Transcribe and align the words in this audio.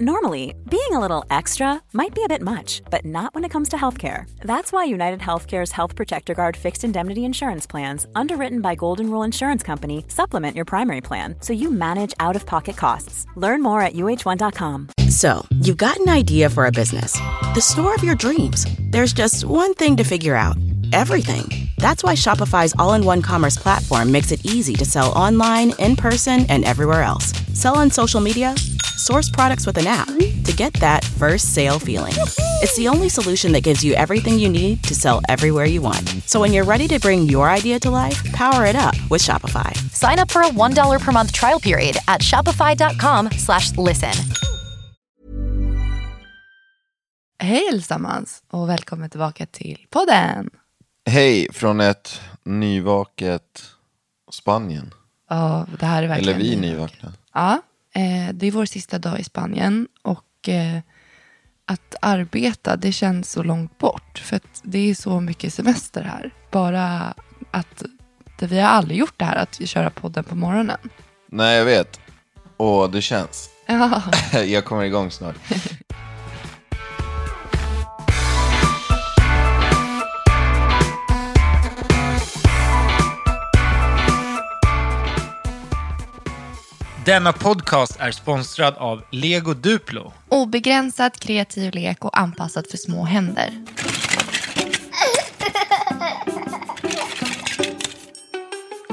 Normally, 0.00 0.56
being 0.68 0.90
a 0.90 0.98
little 0.98 1.24
extra 1.30 1.80
might 1.92 2.16
be 2.16 2.24
a 2.24 2.28
bit 2.28 2.42
much, 2.42 2.82
but 2.90 3.04
not 3.04 3.32
when 3.32 3.44
it 3.44 3.50
comes 3.50 3.68
to 3.68 3.76
healthcare. 3.76 4.28
That's 4.40 4.72
why 4.72 4.82
United 4.82 5.20
Healthcare's 5.20 5.70
Health 5.70 5.94
Protector 5.94 6.34
Guard 6.34 6.56
fixed 6.56 6.82
indemnity 6.82 7.24
insurance 7.24 7.64
plans, 7.64 8.04
underwritten 8.16 8.60
by 8.60 8.74
Golden 8.74 9.08
Rule 9.08 9.22
Insurance 9.22 9.62
Company, 9.62 10.04
supplement 10.08 10.56
your 10.56 10.64
primary 10.64 11.00
plan 11.00 11.36
so 11.38 11.52
you 11.52 11.70
manage 11.70 12.12
out 12.18 12.34
of 12.34 12.44
pocket 12.44 12.76
costs. 12.76 13.24
Learn 13.36 13.62
more 13.62 13.82
at 13.82 13.92
uh1.com. 13.92 14.88
So, 15.10 15.46
you've 15.60 15.76
got 15.76 15.96
an 16.00 16.08
idea 16.08 16.50
for 16.50 16.66
a 16.66 16.72
business, 16.72 17.12
the 17.54 17.60
store 17.60 17.94
of 17.94 18.02
your 18.02 18.16
dreams. 18.16 18.66
There's 18.90 19.12
just 19.12 19.44
one 19.44 19.74
thing 19.74 19.96
to 19.98 20.02
figure 20.02 20.34
out 20.34 20.56
everything. 20.92 21.68
That's 21.78 22.02
why 22.02 22.14
Shopify's 22.14 22.74
all 22.80 22.94
in 22.94 23.04
one 23.04 23.22
commerce 23.22 23.56
platform 23.56 24.10
makes 24.10 24.32
it 24.32 24.44
easy 24.44 24.74
to 24.74 24.84
sell 24.84 25.12
online, 25.12 25.72
in 25.78 25.94
person, 25.94 26.46
and 26.48 26.64
everywhere 26.64 27.02
else. 27.02 27.32
Sell 27.56 27.76
on 27.78 27.92
social 27.92 28.20
media, 28.20 28.56
source 28.96 29.30
products 29.30 29.66
with 29.66 29.78
an 29.78 29.86
app 29.86 30.08
to 30.44 30.52
get 30.56 30.72
that 30.80 31.04
first 31.18 31.54
sale 31.54 31.78
feeling. 31.78 32.12
It's 32.62 32.76
the 32.76 32.88
only 32.88 33.08
solution 33.08 33.52
that 33.52 33.62
gives 33.64 33.84
you 33.84 33.94
everything 33.94 34.38
you 34.38 34.48
need 34.48 34.82
to 34.84 34.94
sell 34.94 35.20
everywhere 35.28 35.66
you 35.66 35.82
want. 35.82 36.08
So 36.26 36.40
when 36.40 36.52
you're 36.52 36.64
ready 36.64 36.88
to 36.88 36.98
bring 36.98 37.22
your 37.30 37.48
idea 37.58 37.78
to 37.80 37.90
life, 37.90 38.22
power 38.32 38.64
it 38.66 38.76
up 38.76 38.94
with 39.10 39.22
Shopify. 39.22 39.72
Sign 39.92 40.18
up 40.18 40.30
for 40.30 40.42
a 40.42 40.48
$1 40.48 41.00
per 41.00 41.12
month 41.12 41.32
trial 41.32 41.60
period 41.60 41.96
at 42.08 42.20
shopify.com 42.22 43.30
slash 43.32 43.76
listen. 43.78 44.14
Hej 47.38 47.68
allesammans 47.72 48.42
och 48.50 48.68
välkommen 48.68 49.10
tillbaka 49.10 49.46
till 49.46 49.86
podden. 49.90 50.50
Hej 51.06 51.48
från 51.52 51.80
ett 51.80 52.20
nyvaket 52.44 53.62
Spanien. 54.30 54.94
Ja, 55.30 55.66
det 55.80 55.86
här 55.86 56.02
är 56.02 56.08
verkligen 56.08 56.34
Eller 56.36 56.44
vi 56.44 56.56
nyvaket. 56.56 57.02
nyvakna. 57.02 57.12
Ja, 57.34 57.62
eh, 57.94 58.34
det 58.34 58.46
är 58.46 58.50
vår 58.50 58.64
sista 58.64 58.98
dag 58.98 59.20
i 59.20 59.24
Spanien 59.24 59.88
och 60.02 60.48
eh, 60.48 60.78
att 61.66 61.94
arbeta 62.00 62.76
det 62.76 62.92
känns 62.92 63.30
så 63.30 63.42
långt 63.42 63.78
bort 63.78 64.18
för 64.18 64.36
att 64.36 64.60
det 64.62 64.90
är 64.90 64.94
så 64.94 65.20
mycket 65.20 65.54
semester 65.54 66.02
här. 66.02 66.30
Bara 66.50 67.14
att 67.50 67.82
det, 68.38 68.46
vi 68.46 68.60
har 68.60 68.68
aldrig 68.68 68.98
gjort 68.98 69.14
det 69.16 69.24
här 69.24 69.36
att 69.36 69.68
köra 69.68 69.90
podden 69.90 70.24
på 70.24 70.34
morgonen. 70.34 70.78
Nej, 71.30 71.58
jag 71.58 71.64
vet. 71.64 72.00
Och 72.56 72.90
det 72.90 73.02
känns. 73.02 73.50
Ja, 73.66 74.02
jag 74.44 74.64
kommer 74.64 74.84
igång 74.84 75.10
snart. 75.10 75.36
Denna 87.06 87.32
podcast 87.32 87.96
är 88.00 88.10
sponsrad 88.10 88.74
av 88.74 89.04
Lego 89.12 89.54
Duplo. 89.54 90.12
obegränsad 90.28 91.20
kreativ 91.20 91.74
lek 91.74 92.04
och 92.04 92.18
anpassad 92.18 92.66
för 92.70 92.76
små 92.76 93.04
händer. 93.04 93.64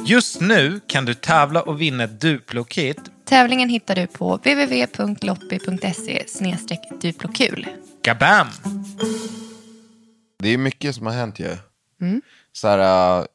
Just 0.05 0.41
nu 0.41 0.79
kan 0.87 1.05
du 1.05 1.13
tävla 1.13 1.61
och 1.61 1.81
vinna 1.81 2.03
ett 2.03 2.21
Duplo-kit. 2.21 2.97
Tävlingen 3.25 3.69
hittar 3.69 3.95
du 3.95 4.07
på 4.07 4.35
www.loppi.se 4.37 6.25
duplokul. 7.01 7.67
Gabam! 8.03 8.47
Det 10.39 10.49
är 10.49 10.57
mycket 10.57 10.95
som 10.95 11.05
har 11.05 11.13
hänt 11.13 11.39
ju. 11.39 11.57
Mm. 12.01 12.21
Så 12.51 12.67
här, 12.67 13.19
äh, 13.19 13.25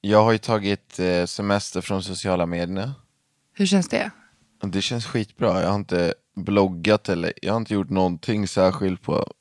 jag 0.00 0.24
har 0.24 0.32
ju 0.32 0.38
tagit 0.38 0.98
äh, 0.98 1.24
semester 1.26 1.80
från 1.80 2.02
sociala 2.02 2.46
medier. 2.46 2.92
Hur 3.58 3.66
känns 3.66 3.88
det? 3.88 4.10
Det 4.62 4.82
känns 4.82 5.06
skitbra. 5.06 5.60
Jag 5.60 5.68
har 5.68 5.74
inte 5.74 6.14
bloggat 6.36 7.08
eller 7.08 7.32
jag 7.42 7.52
har 7.52 7.56
inte 7.60 7.74
gjort 7.74 7.90
någonting 7.90 8.48
särskilt 8.48 9.02
på 9.02 9.32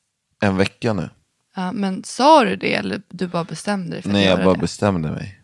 en 0.41 0.57
vecka 0.57 0.93
nu. 0.93 1.09
Ja, 1.55 1.71
men 1.71 2.03
sa 2.03 2.43
du 2.43 2.55
det 2.55 2.73
eller 2.73 3.01
du 3.09 3.27
bara 3.27 3.43
bestämde 3.43 3.91
dig 3.91 4.01
för 4.01 4.09
att 4.09 4.13
Nej, 4.13 4.25
jag 4.25 4.31
göra 4.31 4.45
bara 4.45 4.53
det? 4.53 4.59
bestämde 4.59 5.11
mig. 5.11 5.41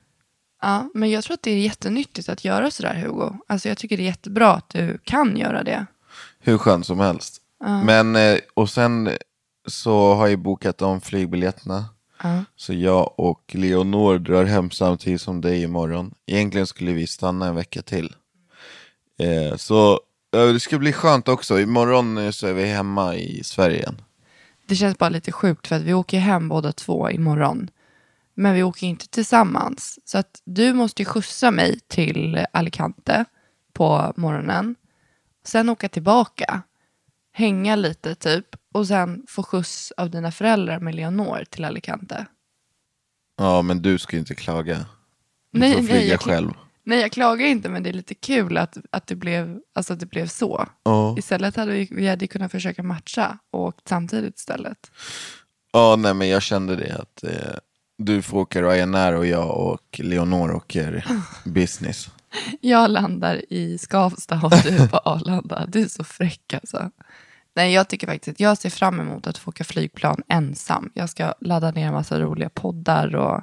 Ja, 0.61 0.89
men 0.93 1.11
jag 1.11 1.23
tror 1.23 1.33
att 1.33 1.43
det 1.43 1.51
är 1.51 1.57
jättenyttigt 1.57 2.29
att 2.29 2.45
göra 2.45 2.71
sådär 2.71 2.95
Hugo. 2.95 3.37
Alltså 3.47 3.69
jag 3.69 3.77
tycker 3.77 3.97
det 3.97 4.03
är 4.03 4.05
jättebra 4.05 4.53
att 4.53 4.69
du 4.69 4.97
kan 5.03 5.37
göra 5.37 5.63
det. 5.63 5.85
Hur 6.39 6.57
skönt 6.57 6.85
som 6.85 6.99
helst. 6.99 7.41
Men, 7.85 8.15
eh, 8.15 8.37
och 8.53 8.69
sen 8.69 9.09
så 9.67 10.13
har 10.13 10.27
jag 10.27 10.39
bokat 10.39 10.81
om 10.81 11.01
flygbiljetterna. 11.01 11.85
Ja. 12.23 12.43
Så 12.55 12.73
jag 12.73 13.19
och 13.19 13.51
Leonor 13.55 14.19
drar 14.19 14.43
hem 14.43 14.71
samtidigt 14.71 15.21
som 15.21 15.41
dig 15.41 15.63
imorgon. 15.63 16.13
Egentligen 16.27 16.67
skulle 16.67 16.91
vi 16.91 17.07
stanna 17.07 17.47
en 17.47 17.55
vecka 17.55 17.81
till. 17.81 18.15
Eh, 19.19 19.55
så 19.57 19.99
det 20.31 20.59
ska 20.59 20.77
bli 20.79 20.93
skönt 20.93 21.27
också. 21.27 21.59
Imorgon 21.59 22.17
eh, 22.17 22.31
så 22.31 22.47
är 22.47 22.53
vi 22.53 22.65
hemma 22.65 23.15
i 23.15 23.43
Sverige 23.43 23.77
igen. 23.77 24.01
Det 24.67 24.75
känns 24.75 24.97
bara 24.97 25.09
lite 25.09 25.31
sjukt 25.31 25.67
för 25.67 25.75
att 25.75 25.81
vi 25.81 25.93
åker 25.93 26.19
hem 26.19 26.49
båda 26.49 26.71
två 26.71 27.09
imorgon. 27.11 27.69
Men 28.35 28.53
vi 28.53 28.63
åker 28.63 28.87
inte 28.87 29.07
tillsammans. 29.07 29.99
Så 30.05 30.17
att 30.17 30.41
du 30.45 30.73
måste 30.73 31.01
ju 31.01 31.05
skjutsa 31.05 31.51
mig 31.51 31.79
till 31.87 32.45
Alicante 32.53 33.25
på 33.73 34.13
morgonen. 34.15 34.75
Sen 35.45 35.69
åka 35.69 35.89
tillbaka. 35.89 36.61
Hänga 37.33 37.75
lite 37.75 38.15
typ. 38.15 38.45
Och 38.73 38.87
sen 38.87 39.25
få 39.29 39.43
skjuts 39.43 39.91
av 39.97 40.09
dina 40.09 40.31
föräldrar 40.31 40.79
med 40.79 40.95
Leonor 40.95 41.43
till 41.49 41.65
Alicante. 41.65 42.25
Ja, 43.37 43.61
men 43.61 43.81
du 43.81 43.97
ska 43.99 44.17
inte 44.17 44.35
klaga. 44.35 44.85
Du 45.51 45.59
Nej, 45.59 45.73
får 45.73 45.81
nej, 45.81 45.87
flyga 45.91 46.11
jag- 46.13 46.21
själv. 46.21 46.51
Nej, 46.85 47.01
jag 47.01 47.11
klagar 47.11 47.45
inte, 47.45 47.69
men 47.69 47.83
det 47.83 47.89
är 47.89 47.93
lite 47.93 48.13
kul 48.13 48.57
att, 48.57 48.77
att, 48.91 49.07
det, 49.07 49.15
blev, 49.15 49.59
alltså 49.75 49.93
att 49.93 49.99
det 49.99 50.05
blev 50.05 50.27
så. 50.27 50.67
Ja. 50.83 51.15
Istället 51.17 51.55
hade 51.55 51.71
vi, 51.71 51.87
vi 51.91 52.07
hade 52.07 52.27
kunnat 52.27 52.51
försöka 52.51 52.83
matcha 52.83 53.37
och 53.51 53.61
åkt 53.61 53.87
samtidigt 53.87 54.37
istället. 54.37 54.91
Ja, 55.73 55.95
nej 55.95 56.13
men 56.13 56.29
jag 56.29 56.41
kände 56.41 56.75
det 56.75 56.95
att 56.95 57.23
eh, 57.23 57.57
du 57.97 58.21
får 58.21 58.39
åka 58.39 58.61
Ryanair 58.61 59.13
och 59.13 59.25
jag 59.25 59.57
och 59.57 59.99
Leonor 59.99 60.51
åker 60.51 61.05
business. 61.45 62.09
Jag 62.61 62.91
landar 62.91 63.53
i 63.53 63.77
Skavsta 63.77 64.41
och 64.43 64.51
du 64.63 64.87
på 64.87 64.97
Arlanda. 64.97 65.65
Du 65.67 65.81
är 65.81 65.87
så 65.87 66.03
fräck 66.03 66.53
alltså. 66.53 66.91
Nej, 67.55 67.73
jag 67.73 67.87
tycker 67.87 68.07
faktiskt 68.07 68.35
att 68.35 68.39
jag 68.39 68.57
ser 68.57 68.69
fram 68.69 68.99
emot 68.99 69.27
att 69.27 69.37
få 69.37 69.49
åka 69.49 69.63
flygplan 69.63 70.23
ensam. 70.27 70.91
Jag 70.93 71.09
ska 71.09 71.33
ladda 71.39 71.71
ner 71.71 71.87
en 71.87 71.93
massa 71.93 72.19
roliga 72.19 72.49
poddar 72.49 73.15
och 73.15 73.41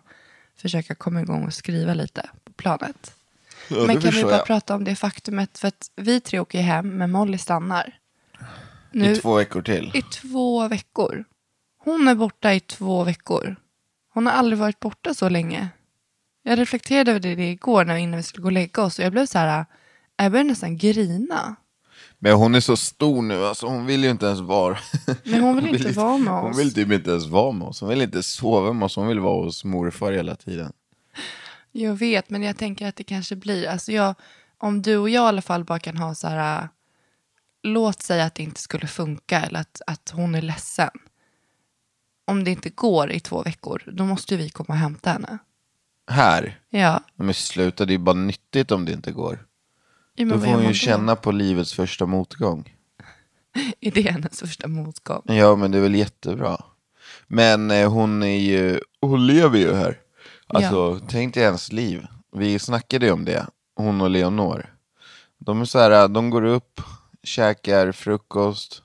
försöka 0.56 0.94
komma 0.94 1.20
igång 1.20 1.44
och 1.46 1.54
skriva 1.54 1.94
lite 1.94 2.30
på 2.44 2.52
planet. 2.52 3.14
Ja, 3.68 3.84
Men 3.86 4.00
kan 4.00 4.10
vi 4.10 4.22
bara 4.22 4.32
jag. 4.36 4.46
prata 4.46 4.74
om 4.74 4.84
det 4.84 4.96
faktumet, 4.96 5.58
för 5.58 5.68
att 5.68 5.90
vi 5.96 6.20
tre 6.20 6.38
åker 6.40 6.60
hem, 6.60 6.88
men 6.98 7.10
Molly 7.10 7.38
stannar. 7.38 7.92
I 8.92 9.14
två 9.16 9.34
veckor 9.34 9.62
till. 9.62 9.90
I 9.94 10.02
två 10.02 10.68
veckor. 10.68 11.24
Hon 11.84 12.08
är 12.08 12.14
borta 12.14 12.54
i 12.54 12.60
två 12.60 13.04
veckor. 13.04 13.56
Hon 14.14 14.26
har 14.26 14.32
aldrig 14.32 14.58
varit 14.58 14.80
borta 14.80 15.14
så 15.14 15.28
länge. 15.28 15.68
Jag 16.42 16.58
reflekterade 16.58 17.10
över 17.10 17.20
det 17.20 17.50
igår 17.50 17.84
när 17.84 17.96
innan 17.96 18.16
vi 18.16 18.22
skulle 18.22 18.42
gå 18.42 18.48
och 18.48 18.52
lägga 18.52 18.82
oss 18.82 18.98
och 18.98 19.04
jag 19.04 19.12
blev 19.12 19.26
så 19.26 19.38
här, 19.38 19.64
jag 20.16 20.32
började 20.32 20.48
nästan 20.48 20.76
grina. 20.76 21.56
Men 22.18 22.32
hon 22.32 22.54
är 22.54 22.60
så 22.60 22.76
stor 22.76 23.22
nu, 23.22 23.44
alltså 23.44 23.66
hon 23.66 23.86
vill 23.86 24.04
ju 24.04 24.10
inte 24.10 24.26
ens 24.26 24.40
vara... 24.40 24.78
Men 25.24 25.40
hon 25.42 25.56
vill 25.56 25.66
inte 25.76 25.92
vara 25.92 26.18
med 26.18 26.32
Hon 26.32 26.50
oss. 26.50 26.58
vill 26.58 26.74
typ 26.74 26.92
inte 26.92 27.10
ens 27.10 27.26
vara 27.26 27.52
med 27.52 27.68
oss. 27.68 27.80
Hon 27.80 27.88
vill 27.88 28.02
inte 28.02 28.22
sova 28.22 28.72
med 28.72 28.86
oss, 28.86 28.96
hon 28.96 29.08
vill 29.08 29.20
vara 29.20 29.44
hos 29.44 29.64
morfar 29.64 30.12
hela 30.12 30.34
tiden. 30.36 30.72
Jag 31.72 31.94
vet, 31.94 32.30
men 32.30 32.42
jag 32.42 32.56
tänker 32.56 32.86
att 32.86 32.96
det 32.96 33.04
kanske 33.04 33.36
blir, 33.36 33.68
alltså 33.68 33.92
jag, 33.92 34.14
om 34.58 34.82
du 34.82 34.96
och 34.96 35.10
jag 35.10 35.24
i 35.24 35.28
alla 35.28 35.42
fall 35.42 35.64
bara 35.64 35.78
kan 35.78 35.96
ha 35.96 36.14
så 36.14 36.28
här, 36.28 36.68
låt 37.62 38.02
säga 38.02 38.24
att 38.24 38.34
det 38.34 38.42
inte 38.42 38.60
skulle 38.60 38.86
funka 38.86 39.40
eller 39.40 39.60
att, 39.60 39.82
att 39.86 40.10
hon 40.10 40.34
är 40.34 40.42
ledsen. 40.42 40.90
Om 42.24 42.44
det 42.44 42.50
inte 42.50 42.70
går 42.70 43.12
i 43.12 43.20
två 43.20 43.42
veckor, 43.42 43.82
då 43.92 44.04
måste 44.04 44.36
vi 44.36 44.50
komma 44.50 44.66
och 44.68 44.76
hämta 44.76 45.10
henne. 45.10 45.38
Här? 46.10 46.60
Ja, 46.70 47.02
Men 47.14 47.34
sluta, 47.34 47.84
det 47.84 47.94
är 47.94 47.98
bara 47.98 48.16
nyttigt 48.16 48.70
om 48.70 48.84
det 48.84 48.92
inte 48.92 49.12
går. 49.12 49.46
Ja, 50.14 50.24
Då 50.24 50.40
får 50.40 50.46
hon 50.46 50.68
ju 50.68 50.74
känna 50.74 51.16
på 51.16 51.32
livets 51.32 51.74
första 51.74 52.06
motgång. 52.06 52.76
Är 53.80 53.90
det 53.90 54.10
hennes 54.10 54.40
första 54.40 54.68
motgång? 54.68 55.22
Ja, 55.24 55.56
men 55.56 55.70
det 55.70 55.78
är 55.78 55.82
väl 55.82 55.94
jättebra. 55.94 56.64
Men 57.26 57.70
eh, 57.70 57.92
hon 57.92 58.22
är 58.22 58.38
ju, 58.38 58.80
hon 59.00 59.26
lever 59.26 59.58
ju 59.58 59.74
här. 59.74 59.98
Alltså, 60.54 61.00
tänk 61.08 61.34
dig 61.34 61.44
hennes 61.44 61.72
liv. 61.72 62.06
Vi 62.32 62.58
snackade 62.58 63.06
ju 63.06 63.12
om 63.12 63.24
det, 63.24 63.46
hon 63.76 64.00
och 64.00 64.10
Leonor. 64.10 64.74
De 65.38 65.60
är 65.60 65.64
så 65.64 65.78
här, 65.78 66.08
de 66.08 66.30
går 66.30 66.44
upp, 66.44 66.80
käkar 67.22 67.92
frukost, 67.92 68.82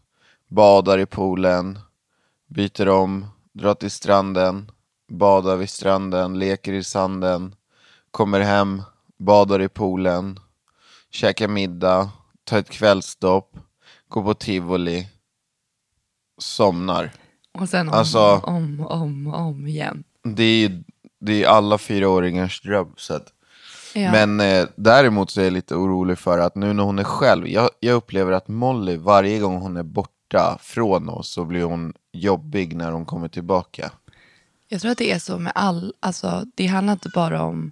badar 0.47 0.97
i 0.99 1.05
poolen, 1.05 1.79
byter 2.47 2.89
om, 2.89 3.25
drar 3.53 3.73
till 3.73 3.91
stranden, 3.91 4.71
badar 5.09 5.55
vid 5.55 5.69
stranden, 5.69 6.39
leker 6.39 6.73
i 6.73 6.83
sanden, 6.83 7.55
kommer 8.11 8.39
hem, 8.39 8.81
badar 9.17 9.61
i 9.61 9.69
poolen, 9.69 10.39
käkar 11.09 11.47
middag, 11.47 12.09
tar 12.43 12.59
ett 12.59 12.69
kvällsstopp, 12.69 13.57
går 14.07 14.23
på 14.23 14.33
tivoli, 14.33 15.07
somnar. 16.37 17.11
Och 17.51 17.69
sen 17.69 17.87
om, 17.89 17.93
Alltså- 17.93 18.41
om, 18.43 18.85
om, 18.89 19.27
om 19.27 19.67
igen. 19.67 20.03
Det 20.23 20.43
är, 20.43 20.83
det 21.25 21.43
är 21.43 21.47
alla 21.47 21.77
fyraåringars 21.77 22.61
dröm. 22.61 22.93
Så 22.97 23.13
att 23.13 23.31
Ja. 23.95 24.11
Men 24.11 24.39
eh, 24.39 24.67
däremot 24.75 25.31
så 25.31 25.39
är 25.41 25.43
jag 25.43 25.53
lite 25.53 25.75
orolig 25.75 26.19
för 26.19 26.39
att 26.39 26.55
nu 26.55 26.73
när 26.73 26.83
hon 26.83 26.99
är 26.99 27.03
själv, 27.03 27.47
jag, 27.47 27.69
jag 27.79 27.95
upplever 27.95 28.31
att 28.31 28.47
Molly 28.47 28.97
varje 28.97 29.39
gång 29.39 29.57
hon 29.57 29.77
är 29.77 29.83
borta 29.83 30.57
från 30.61 31.09
oss 31.09 31.29
så 31.29 31.45
blir 31.45 31.63
hon 31.63 31.93
jobbig 32.11 32.75
när 32.75 32.91
hon 32.91 33.05
kommer 33.05 33.27
tillbaka. 33.27 33.91
Jag 34.67 34.81
tror 34.81 34.91
att 34.91 34.97
det 34.97 35.11
är 35.11 35.19
så 35.19 35.39
med 35.39 35.51
all, 35.55 35.93
alltså 35.99 36.45
det 36.55 36.67
handlar 36.67 36.93
inte 36.93 37.09
bara 37.09 37.41
om, 37.41 37.71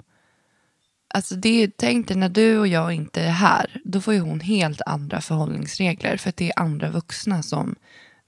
alltså 1.08 1.36
det, 1.36 1.78
tänk 1.78 2.08
dig 2.08 2.18
när 2.18 2.30
du 2.30 2.60
och 2.60 2.68
jag 2.68 2.94
inte 2.94 3.22
är 3.22 3.32
här, 3.32 3.82
då 3.86 4.02
får 4.02 4.14
ju 4.14 4.20
hon 4.20 4.40
helt 4.40 4.82
andra 4.86 5.22
förhållningsregler 5.22 6.18
för 6.18 6.30
att 6.30 6.38
det 6.38 6.50
är 6.50 6.60
andra 6.60 6.90
vuxna 6.90 7.44
som 7.44 7.76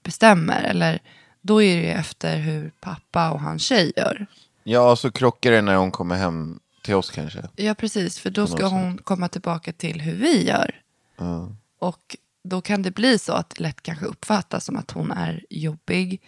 bestämmer. 0.02 0.62
Eller 0.62 1.02
då 1.40 1.62
är 1.62 1.76
det 1.76 1.82
ju 1.82 1.90
efter 1.90 2.38
hur 2.38 2.72
pappa 2.80 3.30
och 3.30 3.40
hans 3.40 3.62
tjej 3.62 3.92
gör. 3.96 4.26
Ja, 4.68 4.96
så 4.96 5.10
krockar 5.10 5.50
det 5.50 5.62
när 5.62 5.76
hon 5.76 5.90
kommer 5.90 6.16
hem 6.16 6.60
till 6.82 6.94
oss 6.94 7.10
kanske. 7.10 7.48
Ja, 7.56 7.74
precis, 7.74 8.18
för 8.18 8.30
då 8.30 8.46
ska 8.46 8.66
hon 8.66 8.98
komma 8.98 9.28
tillbaka 9.28 9.72
till 9.72 10.00
hur 10.00 10.14
vi 10.16 10.46
gör. 10.46 10.82
Och 11.78 12.16
då 12.44 12.60
kan 12.60 12.82
det 12.82 12.90
bli 12.90 13.18
så 13.18 13.32
att 13.32 13.50
det 13.50 13.62
lätt 13.62 13.82
kanske 13.82 14.06
uppfattas 14.06 14.64
som 14.64 14.76
att 14.76 14.90
hon 14.90 15.10
är 15.10 15.44
jobbig. 15.50 16.22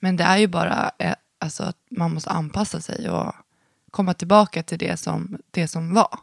Men 0.00 0.16
det 0.16 0.24
är 0.24 0.36
ju 0.36 0.46
bara 0.46 0.90
eh, 0.98 1.14
alltså, 1.38 1.62
att 1.62 1.76
man 1.90 2.14
måste 2.14 2.30
anpassa 2.30 2.80
sig 2.80 3.10
och 3.10 3.32
komma 3.90 4.14
tillbaka 4.14 4.62
till 4.62 4.78
det 4.78 4.96
som, 4.96 5.38
det 5.50 5.68
som 5.68 5.94
var. 5.94 6.18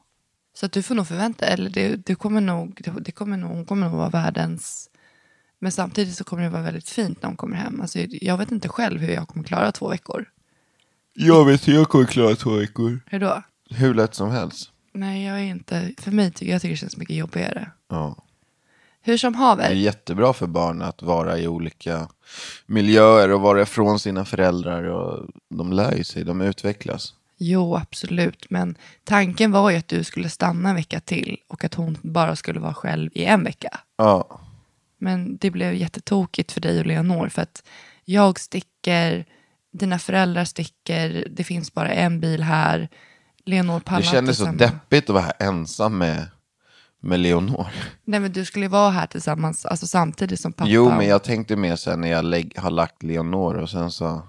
Så 0.54 0.66
att 0.66 0.72
du 0.72 0.84
får 0.84 0.96
nog 0.96 1.08
förvänta 1.08 1.46
eller 1.46 1.70
det, 1.70 1.96
det 1.96 2.16
kommer 2.16 2.42
nog, 2.42 2.82
det 3.02 3.12
kommer 3.12 3.38
nog, 3.38 3.52
hon 3.52 3.66
kommer 3.66 3.90
nog 3.90 3.98
vara 3.98 4.10
världens... 4.10 4.90
Men 5.60 5.72
samtidigt 5.72 6.16
så 6.16 6.24
kommer 6.24 6.44
det 6.44 6.50
vara 6.50 6.62
väldigt 6.62 6.90
fint 6.90 7.22
när 7.22 7.28
hon 7.28 7.38
kommer 7.38 7.58
hem. 7.58 7.82
Alltså, 7.82 8.00
jag 8.00 8.38
vet 8.38 8.52
inte 8.52 8.70
själv 8.70 9.02
hur 9.02 9.14
jag 9.14 9.28
kommer 9.28 9.44
klara 9.44 9.72
två 9.72 9.90
veckor. 9.90 10.26
Jag 11.14 11.46
vet 11.46 11.68
hur 11.68 11.74
jag 11.74 11.90
kommer 11.90 12.06
klara 12.06 12.36
två 12.36 12.50
veckor. 12.50 13.00
Hur 13.06 13.20
då? 13.20 13.44
Hur 13.70 13.94
lätt 13.94 14.16
som 14.16 14.32
helst. 14.32 14.72
Nej, 14.94 15.26
jag 15.26 15.40
är 15.40 15.44
inte... 15.44 15.92
För 15.98 16.12
mig 16.12 16.32
tycker 16.32 16.52
jag 16.52 16.62
tycker 16.62 16.72
det 16.74 16.78
känns 16.78 16.98
mycket 16.98 17.16
jobbigare. 17.16 17.72
Ja. 17.90 18.16
Hur 19.02 19.18
som 19.18 19.34
Det 19.34 19.38
är 19.38 19.40
haver. 19.42 19.70
jättebra 19.72 20.34
för 20.34 20.48
barn 20.48 20.82
att 20.82 21.02
vara 21.02 21.38
i 21.40 21.48
olika 21.48 22.08
miljöer 22.66 23.32
och 23.32 23.42
vara 23.42 23.62
ifrån 23.62 24.00
sina 24.00 24.26
föräldrar. 24.26 24.84
Och 24.84 25.30
de 25.50 25.74
lär 25.74 25.96
ju 25.96 26.04
sig, 26.04 26.24
de 26.24 26.42
utvecklas. 26.42 27.14
Jo, 27.38 27.76
absolut. 27.76 28.46
Men 28.50 28.76
tanken 29.04 29.52
var 29.52 29.70
ju 29.70 29.78
att 29.78 29.88
du 29.88 30.04
skulle 30.04 30.30
stanna 30.30 30.70
en 30.70 30.76
vecka 30.76 31.00
till 31.00 31.38
och 31.48 31.64
att 31.64 31.74
hon 31.74 31.98
bara 32.02 32.36
skulle 32.36 32.60
vara 32.60 32.74
själv 32.74 33.10
i 33.14 33.26
en 33.26 33.44
vecka. 33.44 33.80
Ja, 33.98 34.40
Men 34.98 35.38
det 35.38 35.52
blev 35.52 35.74
jättetokigt 35.74 36.52
för 36.52 36.62
dig 36.62 36.80
och 36.80 36.86
Leonor 36.86 37.30
för 37.30 37.42
att 37.42 37.64
jag 38.06 38.40
sticker, 38.40 39.26
dina 39.72 40.00
föräldrar 40.00 40.46
sticker, 40.46 41.28
det 41.30 41.44
finns 41.44 41.74
bara 41.74 41.90
en 41.90 42.20
bil 42.20 42.44
här. 42.44 42.90
Leonor 43.46 43.80
pallar 43.80 44.02
det 44.02 44.08
kändes 44.08 44.38
så 44.38 44.46
deppigt 44.46 45.10
att 45.10 45.14
vara 45.14 45.24
här 45.24 45.34
ensam 45.40 45.98
med, 45.98 46.28
med 47.00 47.20
Leonor. 47.20 47.68
Nej 48.06 48.20
men 48.20 48.32
du 48.32 48.46
skulle 48.46 48.66
ju 48.66 48.70
vara 48.70 48.90
här 48.90 49.08
tillsammans, 49.08 49.66
alltså 49.66 49.88
samtidigt 49.88 50.40
som 50.40 50.54
pappa. 50.54 50.70
Jo, 50.70 50.90
men 50.90 51.08
jag 51.08 51.24
tänkte 51.24 51.56
mer 51.56 51.76
sen 51.76 52.02
när 52.02 52.08
jag 52.08 52.26
lägg, 52.26 52.58
har 52.58 52.72
lagt 52.72 53.04
Leonor 53.04 53.56
och 53.58 53.70
sen 53.70 53.92
så 53.92 54.28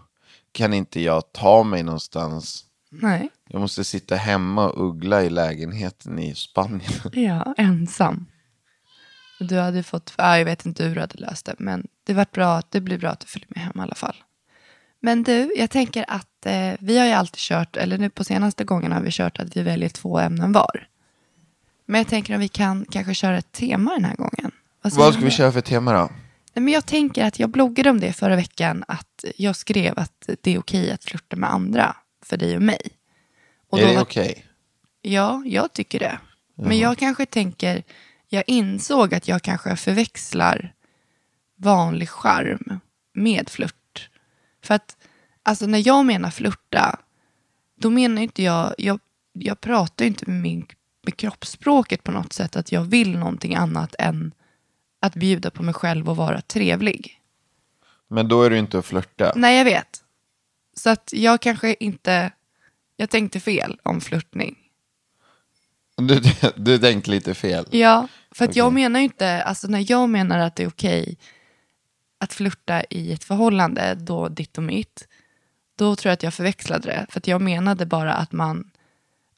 kan 0.52 0.74
inte 0.74 1.00
jag 1.00 1.32
ta 1.32 1.62
mig 1.62 1.82
någonstans. 1.82 2.64
Nej, 2.90 3.28
Jag 3.48 3.60
måste 3.60 3.84
sitta 3.84 4.16
hemma 4.16 4.70
och 4.70 4.88
uggla 4.88 5.22
i 5.22 5.30
lägenheten 5.30 6.18
i 6.18 6.34
Spanien. 6.34 6.92
ja, 7.12 7.54
ensam. 7.56 8.26
Du 9.40 9.58
hade 9.58 9.82
fått, 9.82 10.14
ja, 10.18 10.38
jag 10.38 10.44
vet 10.44 10.66
inte 10.66 10.84
hur 10.84 10.94
du 10.94 11.00
hade 11.00 11.18
löst 11.18 11.46
det, 11.46 11.54
men 11.58 11.86
det 12.04 12.14
var 12.14 12.26
bra 12.32 12.62
det 12.68 12.80
blir 12.80 12.98
bra 12.98 13.10
att 13.10 13.20
du 13.20 13.26
följer 13.26 13.48
med 13.50 13.64
hem 13.64 13.72
i 13.76 13.80
alla 13.80 13.94
fall. 13.94 14.16
Men 15.04 15.22
du, 15.22 15.52
jag 15.56 15.70
tänker 15.70 16.04
att 16.08 16.46
eh, 16.46 16.72
vi 16.81 16.99
har 16.99 17.06
ju 17.06 17.12
alltid 17.12 17.38
kört, 17.38 17.76
eller 17.76 17.99
nu 17.99 18.10
på 18.10 18.25
senaste 18.25 18.64
gången 18.64 18.93
har 18.93 19.00
vi 19.00 19.10
kört 19.12 19.38
att 19.38 19.56
vi 19.56 19.62
väljer 19.62 19.88
två 19.88 20.19
ämnen 20.19 20.52
var. 20.52 20.88
Men 21.87 21.99
jag 21.99 22.08
tänker 22.08 22.34
om 22.34 22.40
vi 22.40 22.49
kan 22.49 22.84
kanske 22.90 23.14
köra 23.14 23.38
ett 23.38 23.52
tema 23.52 23.93
den 23.94 24.04
här 24.04 24.16
gången. 24.16 24.50
Vad 24.82 25.08
du 25.08 25.12
ska 25.12 25.25
vi 25.25 25.31
köra 25.31 25.52
för 25.52 25.60
tema 25.60 25.93
då? 25.93 26.10
Nej, 26.54 26.62
men 26.62 26.69
jag 26.69 26.87
tänker 26.87 27.25
att 27.25 27.38
jag 27.38 27.50
bloggade 27.50 27.90
om 27.90 28.00
det 28.00 28.12
förra 28.12 28.37
veckan, 28.37 28.84
att 28.88 29.25
jag 29.37 29.56
skrev 29.56 29.99
att 29.99 30.28
det 30.40 30.54
är 30.54 30.58
okej 30.58 30.93
att 30.93 31.04
flirta 31.04 31.37
med 31.37 31.52
andra 31.52 31.96
för 32.25 32.37
dig 32.37 32.56
och 32.56 32.62
mig. 32.62 32.81
Och 33.70 33.78
är 33.81 33.87
det 33.87 33.94
var- 33.94 34.02
okej? 34.02 34.46
Ja, 35.02 35.43
jag 35.46 35.72
tycker 35.72 35.99
det. 35.99 36.19
Men 36.54 36.78
jag 36.78 36.99
kanske 36.99 37.26
tänker, 37.26 37.82
jag 38.28 38.44
insåg 38.46 39.14
att 39.14 39.28
jag 39.28 39.43
kanske 39.43 39.76
förväxlar 39.76 40.72
vanlig 41.56 42.08
charm 42.08 42.81
med 43.14 43.49
flört. 43.49 43.75
För 44.62 44.75
att, 44.75 44.97
alltså 45.43 45.67
när 45.67 45.87
jag 45.87 46.06
menar 46.06 46.31
flörta, 46.31 47.00
då 47.76 47.91
menar 47.91 48.23
inte 48.23 48.43
jag, 48.43 48.75
jag, 48.79 49.00
jag 49.32 49.61
pratar 49.61 50.05
ju 50.05 50.09
inte 50.09 50.31
med, 50.31 50.41
min, 50.41 50.67
med 51.05 51.17
kroppsspråket 51.17 52.03
på 52.03 52.12
något 52.12 52.32
sätt 52.32 52.56
att 52.56 52.73
jag 52.73 52.82
vill 52.82 53.19
någonting 53.19 53.55
annat 53.55 53.94
än 53.99 54.35
att 55.00 55.14
bjuda 55.14 55.50
på 55.50 55.62
mig 55.62 55.75
själv 55.75 56.11
och 56.11 56.17
vara 56.17 56.41
trevlig. 56.41 57.20
Men 58.09 58.29
då 58.29 58.43
är 58.43 58.50
du 58.50 58.59
inte 58.59 58.79
att 58.79 58.87
flörta. 58.87 59.32
Nej, 59.37 59.59
jag 59.59 59.64
vet. 59.64 60.05
Så 60.76 60.91
att 60.91 61.11
jag 61.12 61.41
kanske 61.41 61.76
inte, 61.81 62.32
jag 62.97 63.11
tänkte 63.11 63.41
fel 63.41 63.81
om 63.82 64.00
flörtning. 64.00 64.56
Du, 65.97 66.20
du 66.56 66.79
tänkte 66.79 67.11
lite 67.11 67.35
fel. 67.35 67.67
Ja, 67.70 68.09
för 68.31 68.44
att 68.44 68.56
jag 68.56 68.67
Okej. 68.67 68.75
menar 68.75 69.00
ju 69.00 69.05
inte, 69.05 69.43
alltså 69.43 69.69
när 69.69 69.91
jag 69.91 70.09
menar 70.09 70.38
att 70.38 70.56
det 70.56 70.62
är 70.62 70.69
okej 70.69 71.17
att 72.22 72.32
flirta 72.32 72.82
i 72.90 73.12
ett 73.12 73.24
förhållande, 73.24 73.94
då 73.94 74.28
ditt 74.28 74.58
och 74.58 74.64
mitt, 74.64 75.08
då 75.78 75.96
tror 75.96 76.10
jag 76.10 76.14
att 76.14 76.22
jag 76.22 76.34
förväxlade 76.34 76.88
det. 76.88 77.06
För 77.08 77.22
jag 77.24 77.40
menade 77.40 77.86
bara 77.86 78.14
att 78.14 78.32
man, 78.32 78.70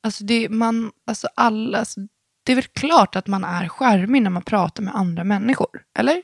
alltså 0.02 0.24
det, 0.24 0.48
man, 0.48 0.92
alltså 1.06 1.28
alla, 1.34 1.78
alltså 1.78 2.00
det 2.42 2.52
är 2.52 2.56
väl 2.56 2.64
klart 2.64 3.16
att 3.16 3.26
man 3.26 3.44
är 3.44 3.68
charmig 3.68 4.22
när 4.22 4.30
man 4.30 4.42
pratar 4.42 4.82
med 4.82 4.94
andra 4.94 5.24
människor, 5.24 5.82
eller? 5.98 6.22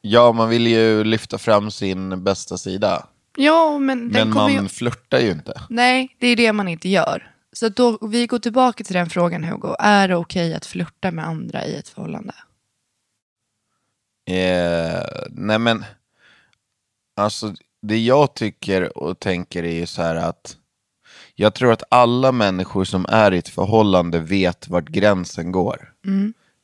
Ja, 0.00 0.32
man 0.32 0.48
vill 0.48 0.66
ju 0.66 1.04
lyfta 1.04 1.38
fram 1.38 1.70
sin 1.70 2.24
bästa 2.24 2.58
sida. 2.58 3.06
Ja, 3.36 3.78
men 3.78 4.12
den 4.12 4.28
Men 4.28 4.34
man 4.34 4.52
ju... 4.52 4.68
flörtar 4.68 5.18
ju 5.18 5.30
inte. 5.30 5.60
Nej, 5.70 6.16
det 6.18 6.26
är 6.26 6.36
det 6.36 6.52
man 6.52 6.68
inte 6.68 6.88
gör. 6.88 7.30
Så 7.52 7.68
då, 7.68 8.06
vi 8.06 8.26
går 8.26 8.38
tillbaka 8.38 8.84
till 8.84 8.94
den 8.94 9.10
frågan 9.10 9.44
Hugo. 9.44 9.74
Är 9.78 10.08
det 10.08 10.16
okej 10.16 10.54
att 10.54 10.66
flirta 10.66 11.10
med 11.10 11.26
andra 11.26 11.66
i 11.66 11.76
ett 11.76 11.88
förhållande? 11.88 12.34
Eh, 14.36 15.02
nej 15.30 15.58
men, 15.58 15.84
alltså 17.16 17.54
det 17.82 17.98
jag 17.98 18.34
tycker 18.34 18.98
och 18.98 19.18
tänker 19.20 19.62
är 19.64 19.74
ju 19.74 19.86
så 19.86 20.02
här 20.02 20.16
att 20.16 20.56
jag 21.34 21.54
tror 21.54 21.72
att 21.72 21.82
alla 21.88 22.32
människor 22.32 22.84
som 22.84 23.06
är 23.08 23.32
i 23.34 23.38
ett 23.38 23.48
förhållande 23.48 24.18
vet 24.18 24.68
vart 24.68 24.88
gränsen 24.88 25.52
går. 25.52 25.92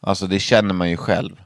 Alltså 0.01 0.27
det 0.27 0.39
känner 0.41 0.75
man 0.75 0.91
ju 0.91 0.97
själv. 0.97 1.43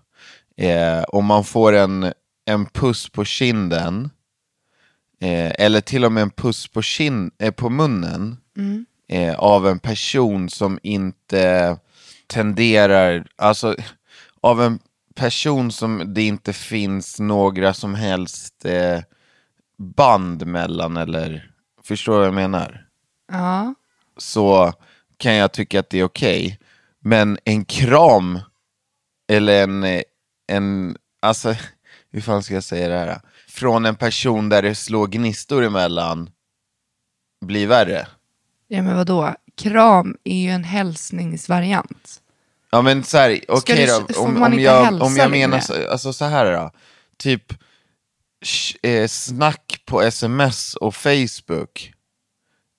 Eh, 0.56 1.02
om 1.08 1.24
man 1.24 1.44
får 1.44 1.72
en, 1.72 2.12
en 2.44 2.66
puss 2.66 3.08
på 3.08 3.24
kinden, 3.24 4.10
eh, 5.20 5.52
eller 5.58 5.80
till 5.80 6.04
och 6.04 6.12
med 6.12 6.22
en 6.22 6.30
puss 6.30 6.68
på, 6.68 6.80
kin- 6.80 7.30
eh, 7.38 7.50
på 7.50 7.70
munnen, 7.70 8.36
eh, 9.08 9.34
av 9.34 9.68
en 9.68 9.78
person 9.78 10.48
som 10.50 10.78
inte 10.82 11.76
tenderar, 12.26 13.26
alltså 13.36 13.76
av 14.40 14.62
en 14.62 14.78
person 15.14 15.72
som 15.72 16.14
det 16.14 16.22
inte 16.22 16.52
finns 16.52 17.20
några 17.20 17.74
som 17.74 17.94
helst 17.94 18.64
eh, 18.64 19.00
band 19.78 20.46
mellan 20.46 20.96
eller, 20.96 21.50
förstår 21.84 22.12
du 22.12 22.18
vad 22.18 22.26
jag 22.26 22.34
menar? 22.34 22.86
Ja. 23.32 23.74
Så 24.16 24.72
kan 25.16 25.34
jag 25.34 25.52
tycka 25.52 25.80
att 25.80 25.90
det 25.90 25.98
är 25.98 26.04
okej. 26.04 26.58
Men 27.00 27.38
en 27.44 27.64
kram, 27.64 28.38
eller 29.28 29.62
en, 29.62 29.84
eh, 29.84 30.02
en, 30.46 30.96
alltså 31.20 31.54
hur 32.10 32.20
fan 32.20 32.42
ska 32.42 32.54
jag 32.54 32.64
säga 32.64 32.88
det 32.88 32.98
här? 32.98 33.20
Från 33.48 33.86
en 33.86 33.96
person 33.96 34.48
där 34.48 34.62
det 34.62 34.74
slår 34.74 35.06
gnistor 35.06 35.64
emellan, 35.64 36.30
blir 37.44 37.66
värre. 37.66 38.06
Ja 38.68 38.82
men 38.82 38.96
vadå? 38.96 39.34
Kram 39.56 40.16
är 40.24 40.36
ju 40.36 40.50
en 40.50 40.64
hälsningsvariant. 40.64 42.21
Ja 42.74 42.82
men 42.82 43.04
så 43.04 43.18
här, 43.18 43.40
okej 43.48 43.86
du- 43.86 44.14
då, 44.14 44.20
om, 44.20 44.42
om, 44.42 44.58
jag, 44.58 45.02
om 45.02 45.16
jag 45.16 45.30
menar 45.30 45.60
så, 45.60 45.90
alltså 45.90 46.12
så 46.12 46.24
här 46.24 46.52
då. 46.52 46.70
Typ 47.16 47.52
eh, 48.82 49.08
snack 49.08 49.82
på 49.84 50.02
sms 50.02 50.74
och 50.74 50.94
Facebook 50.94 51.92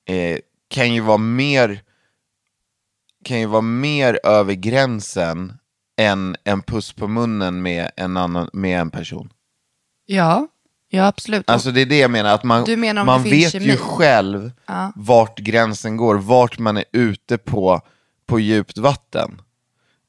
eh, 0.09 0.37
kan 0.69 0.93
ju 0.93 1.01
vara 1.01 1.17
mer 1.17 1.81
kan 3.23 3.39
ju 3.39 3.45
vara 3.45 3.61
mer 3.61 4.19
över 4.23 4.53
gränsen 4.53 5.53
än 5.97 6.35
en 6.43 6.61
puss 6.61 6.93
på 6.93 7.07
munnen 7.07 7.61
med 7.61 7.91
en, 7.95 8.17
annan, 8.17 8.49
med 8.53 8.79
en 8.79 8.91
person. 8.91 9.29
Ja, 10.05 10.47
ja 10.89 11.07
absolut. 11.07 11.49
Alltså 11.49 11.71
det 11.71 11.81
är 11.81 11.85
det 11.85 11.99
jag 11.99 12.11
menar, 12.11 12.33
att 12.33 12.43
man, 12.43 12.79
menar 12.79 13.05
man 13.05 13.23
vet 13.23 13.53
ju 13.53 13.59
kemi? 13.59 13.77
själv 13.77 14.51
Ja. 14.65 14.91
vart 14.95 15.39
gränsen 15.39 15.97
går, 15.97 16.15
vart 16.15 16.59
man 16.59 16.77
är 16.77 16.85
ute 16.91 17.37
på, 17.37 17.81
på 18.25 18.39
djupt 18.39 18.77
vatten. 18.77 19.41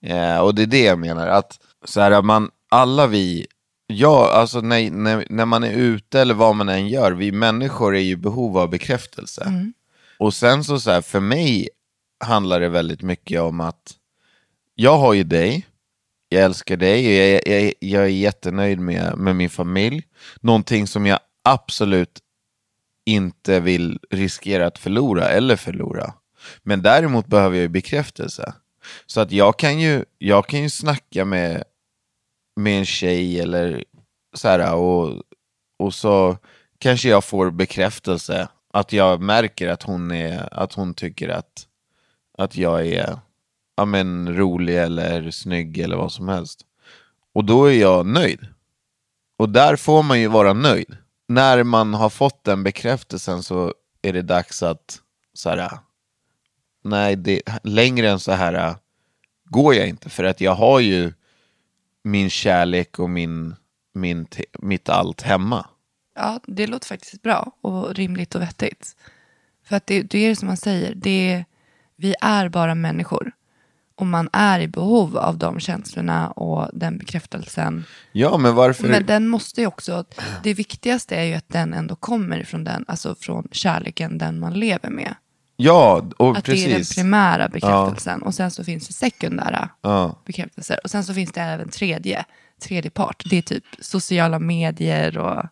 Eh, 0.04 0.38
och 0.38 0.54
det 0.54 0.62
är 0.62 0.66
det 0.66 0.82
jag 0.82 0.98
menar, 0.98 1.26
att 1.26 1.58
så 1.84 2.00
här, 2.00 2.22
man, 2.22 2.50
alla 2.68 3.06
vi, 3.06 3.46
ja, 3.86 4.30
alltså 4.32 4.60
när, 4.60 4.90
när, 4.90 5.26
när 5.30 5.46
man 5.46 5.64
är 5.64 5.72
ute 5.72 6.20
eller 6.20 6.34
vad 6.34 6.56
man 6.56 6.68
än 6.68 6.88
gör, 6.88 7.12
vi 7.12 7.32
människor 7.32 7.96
är 7.96 8.00
ju 8.00 8.16
behov 8.16 8.58
av 8.58 8.70
bekräftelse. 8.70 9.44
Mm. 9.44 9.72
Och 10.18 10.34
sen 10.34 10.64
så, 10.64 10.80
så 10.80 10.90
här, 10.90 11.00
för 11.00 11.20
mig 11.20 11.68
handlar 12.24 12.60
det 12.60 12.68
väldigt 12.68 13.02
mycket 13.02 13.40
om 13.40 13.60
att 13.60 13.94
jag 14.74 14.98
har 14.98 15.12
ju 15.12 15.24
dig, 15.24 15.66
jag 16.28 16.42
älskar 16.42 16.76
dig, 16.76 17.06
och 17.06 17.48
jag, 17.48 17.62
jag, 17.62 17.72
jag 17.78 18.02
är 18.02 18.08
jättenöjd 18.08 18.78
med, 18.78 19.18
med 19.18 19.36
min 19.36 19.50
familj. 19.50 20.02
Någonting 20.40 20.86
som 20.86 21.06
jag 21.06 21.18
absolut 21.44 22.20
inte 23.06 23.60
vill 23.60 23.98
riskera 24.10 24.66
att 24.66 24.78
förlora 24.78 25.28
eller 25.28 25.56
förlora. 25.56 26.14
Men 26.62 26.82
däremot 26.82 27.26
behöver 27.26 27.56
jag 27.56 27.62
ju 27.62 27.68
bekräftelse. 27.68 28.54
Så 29.06 29.20
att 29.20 29.32
jag 29.32 29.58
kan 29.58 29.80
ju, 29.80 30.04
jag 30.18 30.46
kan 30.46 30.62
ju 30.62 30.70
snacka 30.70 31.24
med, 31.24 31.64
med 32.56 32.78
en 32.78 32.86
tjej 32.86 33.40
eller 33.40 33.84
så 34.34 34.48
här 34.48 34.74
och, 34.74 35.22
och 35.78 35.94
så 35.94 36.36
kanske 36.78 37.08
jag 37.08 37.24
får 37.24 37.50
bekräftelse. 37.50 38.48
Att 38.72 38.92
jag 38.92 39.20
märker 39.20 39.68
att 39.68 39.82
hon, 39.82 40.10
är, 40.10 40.54
att 40.54 40.72
hon 40.72 40.94
tycker 40.94 41.28
att, 41.28 41.66
att 42.38 42.56
jag 42.56 42.86
är 42.86 43.18
ja, 43.76 43.84
men, 43.84 44.36
rolig 44.36 44.78
eller 44.78 45.30
snygg 45.30 45.78
eller 45.78 45.96
vad 45.96 46.12
som 46.12 46.28
helst. 46.28 46.60
Och 47.34 47.44
då 47.44 47.64
är 47.64 47.80
jag 47.80 48.06
nöjd. 48.06 48.46
Och 49.38 49.48
där 49.48 49.76
får 49.76 50.02
man 50.02 50.20
ju 50.20 50.28
vara 50.28 50.52
nöjd. 50.52 50.96
När 51.28 51.62
man 51.62 51.94
har 51.94 52.10
fått 52.10 52.44
den 52.44 52.62
bekräftelsen 52.62 53.42
så 53.42 53.74
är 54.02 54.12
det 54.12 54.22
dags 54.22 54.62
att 54.62 55.00
så 55.34 55.50
här, 55.50 55.70
nej, 56.84 57.16
det, 57.16 57.42
längre 57.62 58.10
än 58.10 58.20
så 58.20 58.32
här 58.32 58.74
går 59.44 59.74
jag 59.74 59.88
inte. 59.88 60.10
För 60.10 60.24
att 60.24 60.40
jag 60.40 60.54
har 60.54 60.80
ju 60.80 61.12
min 62.02 62.30
kärlek 62.30 62.98
och 62.98 63.10
min, 63.10 63.54
min, 63.92 64.26
mitt 64.58 64.88
allt 64.88 65.22
hemma. 65.22 65.66
Ja, 66.14 66.40
det 66.46 66.66
låter 66.66 66.86
faktiskt 66.86 67.22
bra 67.22 67.52
och 67.60 67.94
rimligt 67.94 68.34
och 68.34 68.42
vettigt. 68.42 68.96
För 69.64 69.76
att 69.76 69.86
det, 69.86 70.02
det 70.02 70.18
är 70.18 70.34
som 70.34 70.48
man 70.48 70.56
säger, 70.56 70.94
det, 70.94 71.44
vi 71.96 72.14
är 72.20 72.48
bara 72.48 72.74
människor. 72.74 73.32
Och 73.96 74.06
man 74.06 74.28
är 74.32 74.60
i 74.60 74.68
behov 74.68 75.16
av 75.16 75.38
de 75.38 75.60
känslorna 75.60 76.30
och 76.30 76.70
den 76.72 76.98
bekräftelsen. 76.98 77.84
Ja, 78.12 78.38
men 78.38 78.54
varför? 78.54 78.88
Men 78.88 79.06
den 79.06 79.28
måste 79.28 79.60
ju 79.60 79.66
också, 79.66 80.04
det 80.42 80.54
viktigaste 80.54 81.16
är 81.16 81.24
ju 81.24 81.34
att 81.34 81.48
den 81.48 81.74
ändå 81.74 81.96
kommer 81.96 82.44
från 82.44 82.64
den, 82.64 82.84
alltså 82.88 83.14
från 83.14 83.48
kärleken 83.52 84.18
den 84.18 84.38
man 84.38 84.54
lever 84.54 84.90
med. 84.90 85.14
Ja, 85.56 86.04
och 86.16 86.36
Att 86.38 86.44
det 86.44 86.52
är 86.52 86.68
den 86.68 86.76
precis. 86.78 86.96
primära 86.96 87.48
bekräftelsen. 87.48 88.22
Och 88.22 88.34
sen 88.34 88.50
så 88.50 88.64
finns 88.64 88.86
det 88.86 88.92
sekundära 88.92 89.68
Ja. 89.82 90.18
bekräftelser. 90.26 90.80
Och 90.84 90.90
sen 90.90 91.04
så 91.04 91.14
finns 91.14 91.32
det 91.32 91.40
även 91.40 91.68
tredje, 91.68 92.24
tredje 92.62 92.90
part. 92.90 93.22
Det 93.30 93.36
är 93.38 93.42
typ 93.42 93.64
sociala 93.80 94.38
medier 94.38 95.18
och 95.18 95.44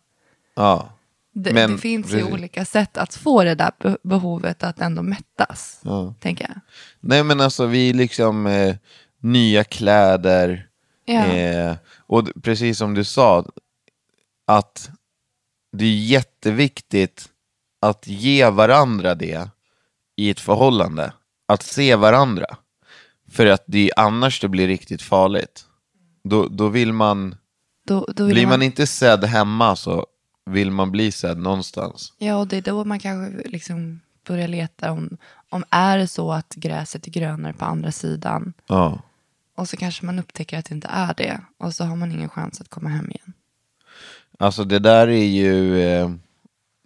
Ja. 0.56 0.88
det, 1.34 1.52
Men- 1.52 1.72
det 1.72 1.78
finns 1.78 2.06
ju 2.06 2.18
precis. 2.18 2.32
olika 2.32 2.64
sätt 2.64 2.96
att 2.96 3.14
få 3.14 3.44
det 3.44 3.54
där 3.54 3.70
be- 3.78 3.96
behovet 4.02 4.62
att 4.62 4.80
ändå 4.80 5.02
mättas. 5.02 5.80
Tänker 6.20 6.44
jag. 6.48 6.60
Nej 7.00 7.24
men 7.24 7.40
alltså 7.40 7.66
vi 7.66 7.92
liksom 7.92 8.46
eh, 8.46 8.76
nya 9.20 9.64
kläder. 9.64 10.66
Ja. 11.04 11.24
Eh, 11.26 11.76
och 11.98 12.28
precis 12.42 12.78
som 12.78 12.94
du 12.94 13.04
sa, 13.04 13.44
att 14.46 14.90
det 15.72 15.84
är 15.84 15.94
jätteviktigt 15.96 17.28
att 17.80 18.06
ge 18.06 18.50
varandra 18.50 19.14
det 19.14 19.48
i 20.22 20.30
ett 20.30 20.40
förhållande. 20.40 21.12
Att 21.46 21.62
se 21.62 21.96
varandra. 21.96 22.46
För 23.30 23.46
att 23.46 23.64
det 23.66 23.90
är 23.90 24.00
annars 24.00 24.40
det 24.40 24.48
blir 24.48 24.66
riktigt 24.68 25.02
farligt. 25.02 25.64
Då, 26.24 26.48
då 26.48 26.68
vill 26.68 26.92
man, 26.92 27.34
Då, 27.86 28.06
då 28.16 28.24
vill 28.24 28.34
blir 28.34 28.46
man 28.46 28.62
inte 28.62 28.86
sedd 28.86 29.24
hemma 29.24 29.76
så 29.76 30.06
vill 30.46 30.70
man 30.70 30.90
bli 30.90 31.12
sedd 31.12 31.38
någonstans. 31.38 32.12
Ja, 32.18 32.36
och 32.36 32.46
det 32.46 32.56
är 32.56 32.62
då 32.62 32.84
man 32.84 32.98
kanske 32.98 33.48
liksom 33.48 34.00
börjar 34.26 34.48
leta 34.48 34.92
om, 34.92 35.16
om 35.50 35.64
är 35.70 35.98
det 35.98 36.08
så 36.08 36.32
att 36.32 36.54
gräset 36.54 37.06
är 37.06 37.10
grönare 37.10 37.52
på 37.52 37.64
andra 37.64 37.92
sidan. 37.92 38.52
Ja. 38.66 39.02
Och 39.56 39.68
så 39.68 39.76
kanske 39.76 40.06
man 40.06 40.18
upptäcker 40.18 40.58
att 40.58 40.64
det 40.64 40.74
inte 40.74 40.88
är 40.88 41.14
det. 41.14 41.40
Och 41.58 41.74
så 41.74 41.84
har 41.84 41.96
man 41.96 42.12
ingen 42.12 42.28
chans 42.28 42.60
att 42.60 42.68
komma 42.68 42.88
hem 42.88 43.10
igen. 43.10 43.32
Alltså 44.38 44.64
det 44.64 44.78
där 44.78 45.08
är 45.08 45.24
ju, 45.24 45.82
eh, 45.82 46.10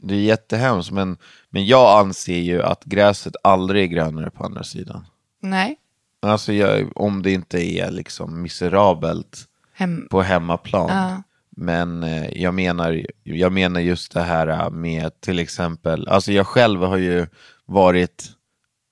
det 0.02 0.14
är 0.14 0.20
jättehemskt 0.20 0.90
men, 0.90 1.16
men 1.50 1.66
jag 1.66 2.00
anser 2.00 2.38
ju 2.38 2.62
att 2.62 2.84
gräset 2.84 3.36
aldrig 3.42 3.82
är 3.82 3.86
grönare 3.86 4.30
på 4.30 4.44
andra 4.44 4.62
sidan. 4.62 5.06
Nej, 5.42 5.76
Alltså 6.22 6.52
jag, 6.52 6.92
om 6.96 7.22
det 7.22 7.32
inte 7.32 7.64
är 7.64 7.90
liksom 7.90 8.42
miserabelt 8.42 9.44
hem. 9.74 10.06
på 10.10 10.22
hemmaplan. 10.22 10.88
Ja. 10.88 11.22
Men 11.50 12.02
eh, 12.02 12.42
jag, 12.42 12.54
menar, 12.54 13.06
jag 13.22 13.52
menar 13.52 13.80
just 13.80 14.12
det 14.12 14.22
här 14.22 14.70
med 14.70 15.20
till 15.20 15.38
exempel, 15.38 16.08
alltså 16.08 16.32
jag 16.32 16.46
själv 16.46 16.82
har 16.82 16.96
ju 16.96 17.26
varit 17.64 18.24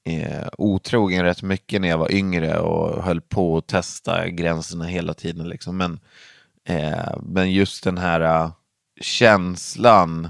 eh, 0.06 0.49
otrogen 0.58 1.25
rätt 1.25 1.42
mycket 1.42 1.80
när 1.80 1.88
jag 1.88 1.99
var 1.99 2.12
yngre 2.12 2.58
och 2.58 3.04
höll 3.04 3.20
på 3.20 3.56
att 3.56 3.66
testa 3.66 4.28
gränserna 4.28 4.84
hela 4.84 5.14
tiden. 5.14 5.49
Liksom. 5.49 5.76
Men, 5.76 6.00
eh, 6.68 7.16
men 7.23 7.52
just 7.52 7.84
den 7.84 7.99
här 7.99 8.20
eh, 8.20 8.50
känslan, 9.00 10.28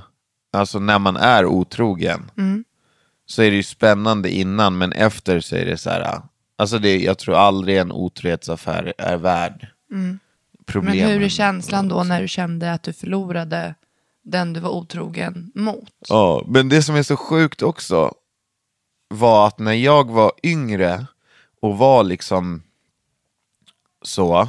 alltså 0.54 0.78
när 0.78 0.98
man 0.98 1.16
är 1.16 1.46
otrogen, 1.46 2.30
så 3.26 3.42
är 3.42 3.50
det 3.50 3.56
ju 3.56 3.62
spännande 3.62 4.30
innan, 4.30 4.78
men 4.78 4.92
efter 4.92 5.40
så 5.40 5.56
är 5.56 5.64
det 5.64 5.78
så 5.78 5.90
här, 5.90 6.00
eh, 6.00 6.22
alltså 6.56 6.78
det, 6.78 6.98
jag 6.98 7.18
tror 7.18 7.34
aldrig 7.36 7.78
en 7.78 7.92
otrohetsaffär 7.92 8.94
är 8.98 9.16
värd 9.16 9.68
Men 9.90 10.20
problemen. 10.66 11.10
hur 11.10 11.22
är 11.22 11.28
känslan 11.28 11.88
då 11.88 12.04
när 12.04 12.22
du 12.22 12.28
kände 12.28 12.72
att 12.72 12.82
du 12.82 12.92
förlorade 12.92 13.74
den 14.24 14.52
du 14.52 14.60
var 14.60 14.70
otrogen 14.70 15.52
mot? 15.54 15.90
Ja, 16.08 16.44
men 16.46 16.68
det 16.68 16.82
som 16.82 16.96
är 16.96 17.02
så 17.02 17.16
sjukt 17.16 17.62
också 17.62 18.12
var 19.08 19.46
att 19.46 19.58
när 19.58 19.72
jag 19.72 20.10
var 20.10 20.32
yngre 20.42 21.06
och 21.60 21.78
var 21.78 22.04
liksom 22.04 22.62
så, 24.02 24.48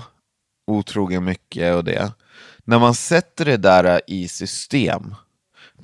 otrogen 0.67 1.23
mycket 1.23 1.75
och 1.75 1.83
det. 1.83 2.13
När 2.63 2.79
man 2.79 2.95
sätter 2.95 3.45
det 3.45 3.57
där 3.57 4.01
i 4.07 4.27
system, 4.27 5.15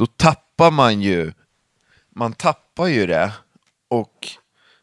då 0.02 0.08
tappar 0.08 0.72
man 0.72 1.02
ju, 1.02 1.34
man 2.16 2.34
tappar 2.34 2.88
ju 2.88 3.06
det 3.06 3.32
och 3.88 4.28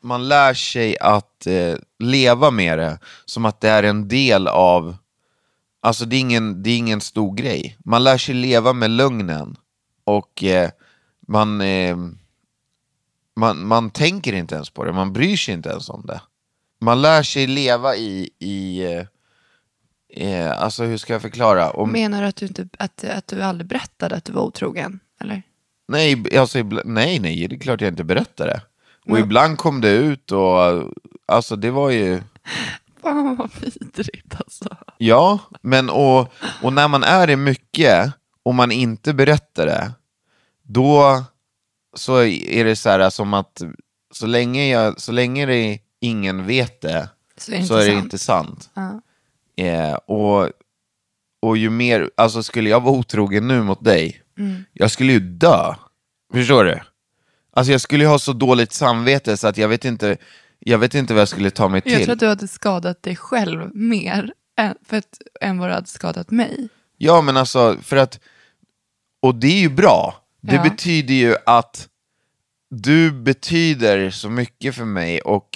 man 0.00 0.28
lär 0.28 0.54
sig 0.54 0.98
att 0.98 1.46
eh, 1.46 1.76
leva 1.98 2.50
med 2.50 2.78
det 2.78 2.98
som 3.24 3.44
att 3.44 3.60
det 3.60 3.68
är 3.68 3.82
en 3.82 4.08
del 4.08 4.48
av 4.48 4.96
Alltså 5.80 6.04
det 6.04 6.16
är, 6.16 6.20
ingen, 6.20 6.62
det 6.62 6.70
är 6.70 6.76
ingen 6.76 7.00
stor 7.00 7.34
grej. 7.34 7.76
Man 7.84 8.04
lär 8.04 8.18
sig 8.18 8.34
leva 8.34 8.72
med 8.72 8.90
lögnen. 8.90 9.56
Och 10.04 10.44
eh, 10.44 10.70
man, 11.28 11.60
eh, 11.60 11.96
man, 13.36 13.66
man 13.66 13.90
tänker 13.90 14.32
inte 14.32 14.54
ens 14.54 14.70
på 14.70 14.84
det, 14.84 14.92
man 14.92 15.12
bryr 15.12 15.36
sig 15.36 15.54
inte 15.54 15.68
ens 15.68 15.88
om 15.88 16.06
det. 16.06 16.20
Man 16.80 17.02
lär 17.02 17.22
sig 17.22 17.46
leva 17.46 17.96
i, 17.96 18.30
i 18.38 18.84
eh, 18.84 19.06
eh 20.24 20.62
alltså 20.62 20.84
hur 20.84 20.98
ska 20.98 21.12
jag 21.12 21.22
förklara? 21.22 21.70
Om, 21.70 21.92
Menar 21.92 22.22
du 22.22 22.28
att 22.28 22.36
du, 22.36 22.46
inte, 22.46 22.68
att, 22.78 23.04
att 23.04 23.26
du 23.26 23.42
aldrig 23.42 23.68
berättade 23.68 24.16
att 24.16 24.24
du 24.24 24.32
var 24.32 24.42
otrogen? 24.42 25.00
Eller? 25.20 25.42
nej, 25.88 26.38
alltså, 26.38 26.58
nej, 26.84 27.18
nej, 27.18 27.48
det 27.48 27.56
är 27.56 27.60
klart 27.60 27.80
jag 27.80 27.92
inte 27.92 28.04
berättar 28.04 28.46
det. 28.46 28.62
Och 29.12 29.18
ibland 29.18 29.58
kom 29.58 29.80
det 29.80 29.90
ut 29.90 30.32
och 30.32 30.58
alltså 31.26 31.56
det 31.56 31.70
var 31.70 31.90
ju... 31.90 32.20
Fan 33.02 33.36
vad 33.36 33.50
vidrigt 33.60 34.34
alltså. 34.38 34.76
Ja, 34.98 35.38
men 35.62 35.90
och, 35.90 36.32
och 36.62 36.72
när 36.72 36.88
man 36.88 37.04
är 37.04 37.26
det 37.26 37.36
mycket 37.36 38.12
och 38.42 38.54
man 38.54 38.72
inte 38.72 39.14
berättar 39.14 39.66
det, 39.66 39.92
då 40.62 41.24
så 41.96 42.22
är 42.24 42.64
det 42.64 42.76
så 42.76 42.88
här 42.88 43.10
som 43.10 43.34
att 43.34 43.62
så 44.10 44.26
länge, 44.26 44.68
jag, 44.68 45.00
så 45.00 45.12
länge 45.12 45.46
det 45.46 45.78
ingen 46.00 46.46
vet 46.46 46.80
det 46.80 47.08
Så 47.36 47.52
är 47.52 47.58
det 47.58 47.66
så 47.66 47.74
inte 47.74 47.84
är 47.84 47.86
det 47.88 47.92
sant. 47.92 48.04
inte 48.04 48.18
sant. 48.18 48.70
Ja. 48.74 49.00
Eh, 49.64 49.94
och, 49.94 50.50
och 51.42 51.56
ju 51.56 51.70
mer, 51.70 52.10
alltså 52.16 52.42
skulle 52.42 52.70
jag 52.70 52.80
vara 52.82 52.94
otrogen 52.94 53.48
nu 53.48 53.62
mot 53.62 53.84
dig, 53.84 54.22
Mm. 54.38 54.64
jag 54.72 54.90
skulle 54.90 55.12
ju 55.12 55.20
dö. 55.20 55.74
Förstår 56.32 56.64
du? 56.64 56.80
Alltså 57.52 57.72
jag 57.72 57.80
skulle 57.80 58.04
ju 58.04 58.08
ha 58.10 58.18
så 58.18 58.32
dåligt 58.32 58.72
samvete 58.72 59.36
så 59.36 59.48
att 59.48 59.58
jag 59.58 59.68
vet 59.68 59.84
inte, 59.84 60.16
jag 60.58 60.78
vet 60.78 60.94
inte 60.94 61.14
vad 61.14 61.20
jag 61.20 61.28
skulle 61.28 61.50
ta 61.50 61.68
mig 61.68 61.82
Jag 61.84 61.94
till. 61.96 62.04
tror 62.04 62.12
att 62.12 62.20
du 62.20 62.28
hade 62.28 62.48
skadat 62.48 63.02
dig 63.02 63.16
själv 63.16 63.76
mer 63.76 64.32
än, 64.58 64.74
för 64.86 64.96
att, 64.96 65.18
än 65.40 65.58
vad 65.58 65.68
du 65.68 65.74
hade 65.74 65.86
skadat 65.86 66.30
mig. 66.30 66.68
Ja, 66.98 67.22
men 67.22 67.36
alltså, 67.36 67.76
för 67.82 67.96
att... 67.96 68.20
Och 69.22 69.34
det 69.34 69.46
är 69.46 69.60
ju 69.60 69.68
bra. 69.68 70.24
Det 70.40 70.54
Ja. 70.54 70.62
betyder 70.62 71.14
ju 71.14 71.34
att 71.46 71.88
du 72.70 73.10
betyder 73.12 74.10
så 74.10 74.30
mycket 74.30 74.74
för 74.74 74.84
mig 74.84 75.20
och 75.20 75.48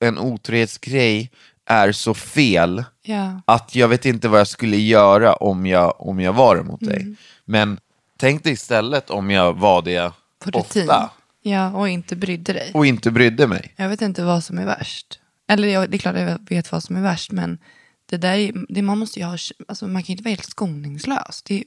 en 0.00 0.18
otrohetsgrej 0.18 1.30
är 1.66 1.92
så 1.92 2.14
fel 2.14 2.84
Ja. 3.02 3.40
att 3.44 3.74
jag 3.74 3.88
vet 3.88 4.04
inte 4.06 4.28
vad 4.28 4.40
jag 4.40 4.48
skulle 4.48 4.76
göra 4.76 5.32
om 5.32 5.66
jag, 5.66 5.94
om 6.00 6.20
jag 6.20 6.32
var 6.32 6.56
det 6.56 6.62
mot 6.62 6.82
Mm. 6.82 6.94
dig. 6.94 7.14
Men 7.44 7.78
tänk 8.22 8.44
dig 8.44 8.52
istället 8.52 9.10
om 9.10 9.30
jag 9.30 9.52
var 9.52 9.82
det 9.82 10.12
På 10.38 10.50
rutin. 10.50 10.60
ofta 10.82 11.10
Ja, 11.42 11.70
och 11.70 11.88
inte 11.88 12.16
brydde 12.16 12.52
dig. 12.52 12.70
och 12.74 12.86
inte 12.86 13.10
brydde 13.10 13.46
mig. 13.46 13.74
Jag 13.76 13.88
vet 13.88 14.02
inte 14.02 14.24
vad 14.24 14.44
som 14.44 14.58
är 14.58 14.64
värst. 14.64 15.20
Eller 15.48 15.68
jag, 15.68 15.90
det 15.90 15.96
är 15.96 15.98
klart 15.98 16.16
jag 16.16 16.38
vet 16.48 16.72
vad 16.72 16.82
som 16.82 16.96
är 16.96 17.00
värst, 17.02 17.32
men 17.32 17.58
det 18.10 18.16
där 18.16 18.34
är, 18.34 18.52
det, 18.68 18.82
man 18.82 18.98
måste 18.98 19.20
ju 19.20 19.24
ha, 19.26 19.36
alltså 19.68 19.88
man 19.88 20.02
kan 20.02 20.12
inte 20.12 20.24
vara 20.24 20.30
helt 20.30 20.44
skoningslös. 20.44 21.42
Det 21.44 21.54
är, 21.58 21.64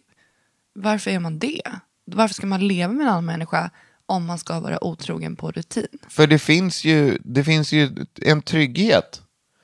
varför 0.76 1.12
är 1.12 1.20
man 1.20 1.40
det? 1.40 1.62
Varför 2.06 2.34
ska 2.36 2.48
man 2.48 2.68
leva 2.68 2.94
med 2.94 3.04
en 3.04 3.10
annan 3.10 3.26
människa 3.26 3.70
om 4.06 4.26
man 4.26 4.40
ska 4.40 4.60
vara 4.60 4.84
otrogen 4.84 5.36
på 5.36 5.52
rutin. 5.52 5.88
För 6.10 6.28
det 6.28 6.40
finns 6.40 6.84
ju, 6.86 7.18
det 7.24 7.44
finns 7.44 7.72
ju 7.74 8.06
en 8.22 8.42
trygghet. 8.42 9.22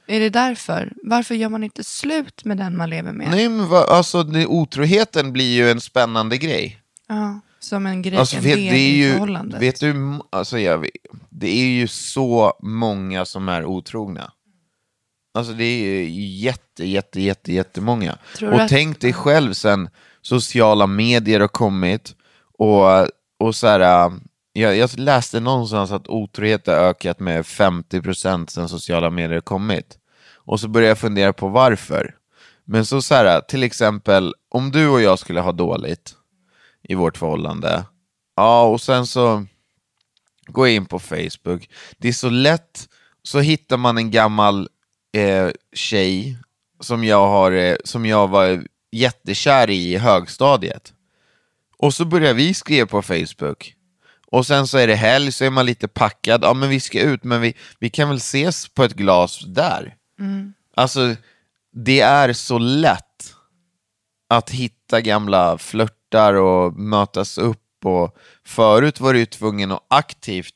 Är 0.07 0.19
det 0.19 0.29
därför? 0.29 0.93
Varför 1.03 1.36
gör 1.36 1.50
man 1.50 1.63
inte 1.63 1.83
slut 1.83 2.45
med 2.45 2.57
den 2.57 2.77
man 2.77 2.89
lever 2.89 3.12
med? 3.12 3.31
Nej, 3.31 3.50
men 3.50 3.67
vad, 3.69 3.89
alltså 3.89 4.24
det, 4.24 4.45
otroheten 4.45 5.33
blir 5.33 5.53
ju 5.55 5.71
en 5.71 5.81
spännande 5.81 6.38
grej. 6.38 6.80
Ja, 7.13 7.39
som 7.60 7.86
en 7.86 8.01
grej, 8.01 8.18
Alltså, 8.20 8.36
en 8.36 8.44
vet, 8.44 8.56
del 8.56 8.63
det 8.74 8.80
är 8.80 9.08
i 9.08 9.12
förhållandet. 9.12 9.62
vet 9.62 9.80
du, 9.80 10.20
alltså 10.30 10.60
jag, 10.60 10.88
det 11.30 11.50
är 11.50 11.65
ju 11.65 11.88
så 11.88 12.53
många 12.62 13.25
som 13.25 13.50
är 13.50 13.65
otrogna. 13.65 14.32
Alltså 15.34 15.53
det 15.53 15.63
är 15.63 16.03
ju 16.03 16.25
jätte, 16.25 16.86
jätte, 16.86 17.22
jätte, 17.22 17.53
jättemånga. 17.53 18.18
Tror 18.38 18.51
Och 18.53 18.62
att- 18.62 18.70
tänk 18.70 19.01
dig 19.01 19.13
själv 19.13 19.53
sen 19.53 19.89
sociala 20.22 20.88
medier 20.88 21.39
har 21.39 21.48
kommit 21.48 22.15
och, 22.58 22.86
och 23.39 23.56
så 23.56 23.68
här, 23.68 23.80
äh, 24.06 24.13
jag, 24.53 24.77
jag 24.77 24.89
läste 25.00 25.39
någonstans 25.39 25.91
att 25.91 26.08
otrohet 26.08 26.68
har 26.68 26.74
ökat 26.74 27.20
med 27.20 27.46
50% 27.46 28.48
sen 28.50 28.70
sociala 28.70 29.10
medier 29.10 29.34
har 29.34 29.41
kommit. 29.41 29.98
Och 30.36 30.60
så 30.60 30.68
började 30.68 30.89
jag 30.89 30.98
fundera 31.00 31.34
på 31.34 31.48
varför. 31.48 32.15
Men 32.65 32.86
så, 32.86 33.01
så 33.01 33.15
här, 33.15 33.41
till 33.41 33.63
exempel, 33.63 34.34
om 34.50 34.72
du 34.72 34.88
och 34.88 35.01
jag 35.01 35.20
skulle 35.20 35.39
ha 35.41 35.51
dåligt 35.51 36.13
i 36.83 36.95
vårt 36.95 37.17
förhållande, 37.17 37.85
ja 38.35 38.63
och 38.63 38.81
sen 38.81 39.07
så 39.07 39.45
gå 40.45 40.67
in 40.67 40.85
på 40.85 41.00
Facebook. 41.00 41.69
Det 41.97 42.07
är 42.07 42.13
så 42.13 42.29
lätt, 42.29 42.89
så 43.23 43.39
hittar 43.39 43.77
man 43.77 43.97
en 43.97 44.11
gammal 44.11 44.69
eh, 45.13 45.50
tjej 45.73 46.38
som 46.79 47.03
jag, 47.03 47.27
har, 47.27 47.51
eh, 47.51 47.75
som 47.83 48.05
jag 48.05 48.27
var 48.27 48.63
jättekär 48.91 49.69
i 49.69 49.93
i 49.93 49.97
högstadiet. 49.97 50.93
Och 51.77 51.93
så 51.93 52.05
börjar 52.05 52.33
vi 52.33 52.53
skriva 52.53 52.88
på 52.88 53.01
Facebook. 53.01 53.75
Och 54.27 54.47
sen 54.47 54.67
så 54.67 54.77
är 54.77 54.88
det 54.88 54.95
helg, 54.95 55.31
så 55.31 55.45
är 55.45 55.50
man 55.50 55.65
lite 55.65 55.88
packad. 55.88 56.43
Ja, 56.43 56.53
men 56.53 56.69
vi 56.69 56.79
ska 56.79 57.01
ut, 57.01 57.23
men 57.23 57.41
vi, 57.41 57.53
vi 57.79 57.89
kan 57.89 58.09
väl 58.09 58.17
ses 58.17 58.67
på 58.67 58.83
ett 58.83 58.93
glas 58.93 59.45
där. 59.47 59.95
Alltså, 60.75 61.15
det 61.73 62.00
är 62.00 62.33
så 62.33 62.57
lätt 62.57 63.35
att 64.29 64.50
hitta 64.50 65.01
gamla 65.01 65.57
flörtar 66.12 66.34
och 66.34 66.74
mötas 66.74 67.38
upp. 67.38 67.86
Och 67.86 68.18
förut 68.46 69.00
var 69.00 69.13
du 69.13 69.20
ju 69.20 69.25
tvungen 69.25 69.72
att 69.72 69.86
aktivt 69.88 70.56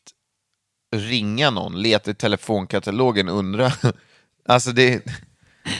ringa 0.96 1.50
någon, 1.50 1.82
leta 1.82 2.12
i 2.12 2.16
telefonkatalogen, 2.16 3.30
undra. 3.30 3.72
Alltså 4.48 4.72
det, 4.72 5.04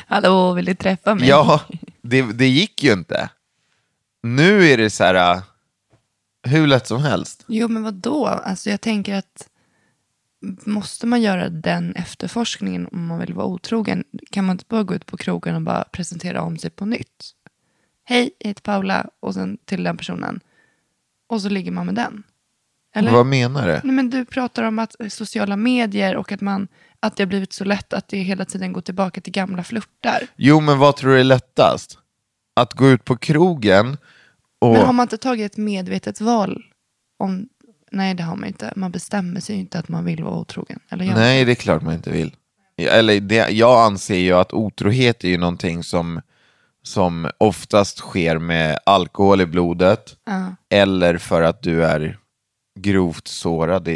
Hallå, 0.08 0.53
vill 0.53 0.65
du 0.65 0.75
träffa 0.75 1.15
mig? 1.15 1.29
ja, 1.29 1.62
det, 2.01 2.22
det 2.22 2.48
gick 2.48 2.84
ju 2.84 2.94
inte. 2.94 3.29
Nu 4.24 4.65
är 4.67 4.77
det 4.77 4.89
så 4.89 5.03
här, 5.03 5.36
äh, 5.36 5.44
hur 6.44 6.67
lätt 6.67 6.88
som 6.88 7.01
helst. 7.01 7.46
Jo, 7.48 7.67
men 7.67 7.84
vad 7.84 7.94
då? 7.94 8.25
Alltså 8.27 8.70
jag 8.70 8.82
tänker 8.82 9.15
att 9.15 9.48
måste 10.65 11.08
man 11.08 11.22
göra 11.22 11.50
den 11.50 11.96
efterforskningen 11.96 12.88
om 12.91 13.05
man 13.05 13.20
vill 13.20 13.34
vara 13.34 13.48
otrogen? 13.48 14.03
Kan 14.32 14.46
man 14.46 14.53
inte 14.53 14.65
bara 14.67 14.84
gå 14.84 14.96
ut 14.96 15.05
på 15.05 15.17
krogen 15.17 15.55
och 15.55 15.62
bara 15.62 15.84
presentera 15.84 16.41
om 16.41 16.58
sig 16.58 16.70
på 16.70 16.86
nytt? 16.86 17.36
Hej, 18.05 18.31
jag 18.39 18.47
heter 18.47 18.62
Paula 18.62 19.07
och 19.19 19.33
sen 19.33 19.57
till 19.65 19.83
den 19.83 19.97
personen. 19.97 20.39
Och 21.27 21.41
så 21.41 21.50
ligger 21.50 21.71
man 21.71 21.85
med 21.85 21.95
den. 21.95 22.24
Eller? 22.95 23.12
Vad 23.12 23.25
menar 23.25 23.67
du? 23.67 23.74
Nej, 23.83 23.95
men 23.95 24.09
du 24.09 24.25
pratar 24.25 24.63
om 24.63 24.79
att 24.79 24.95
eh, 25.00 25.07
sociala 25.07 25.55
medier 25.55 26.15
och 26.15 26.31
att, 26.31 26.41
man, 26.41 26.67
att 27.00 27.17
det 27.17 27.24
har 27.24 27.27
blivit 27.27 27.53
så 27.53 27.63
lätt 27.63 27.93
att 27.93 28.07
det 28.07 28.17
hela 28.17 28.45
tiden 28.45 28.74
går 28.74 28.81
tillbaka 28.81 29.21
till 29.21 29.33
gamla 29.33 29.63
flörtar. 29.63 30.27
Jo, 30.35 30.59
men 30.59 30.79
vad 30.79 30.95
tror 30.95 31.12
du 31.12 31.19
är 31.19 31.24
lättast? 31.24 31.97
Att 32.55 32.74
gå 32.74 32.89
ut 32.89 33.03
på 33.05 33.17
krogen 33.17 33.97
och... 34.59 34.74
Men 34.74 34.85
har 34.85 34.93
man 34.93 35.03
inte 35.03 35.17
tagit 35.17 35.51
ett 35.51 35.57
medvetet 35.57 36.21
val? 36.21 36.63
Om, 37.19 37.50
nej, 37.91 38.13
det 38.13 38.24
har 38.24 38.35
man 38.35 38.47
inte. 38.47 38.74
Man 38.75 38.91
bestämmer 38.91 39.39
sig 39.39 39.55
inte 39.55 39.79
att 39.79 39.89
man 39.89 40.05
vill 40.05 40.24
vara 40.24 40.35
otrogen. 40.39 40.79
Eller? 40.89 41.05
Nej, 41.05 41.45
det 41.45 41.51
är 41.51 41.55
klart 41.55 41.81
man 41.81 41.93
inte 41.93 42.12
vill. 42.12 42.35
Eller 42.77 43.19
det, 43.19 43.50
jag 43.50 43.85
anser 43.85 44.17
ju 44.17 44.31
att 44.31 44.53
otrohet 44.53 45.24
är 45.24 45.27
ju 45.27 45.38
någonting 45.38 45.83
som, 45.83 46.21
som 46.86 47.27
oftast 47.38 47.98
sker 47.98 48.38
med 48.38 48.77
alkohol 48.86 49.42
i 49.42 49.46
blodet 49.46 50.15
Ja. 50.25 50.56
eller 50.70 51.18
för 51.18 51.42
att 51.42 51.62
du 51.63 51.84
är 51.86 52.18
grovt 52.80 53.28
sårad. 53.28 53.89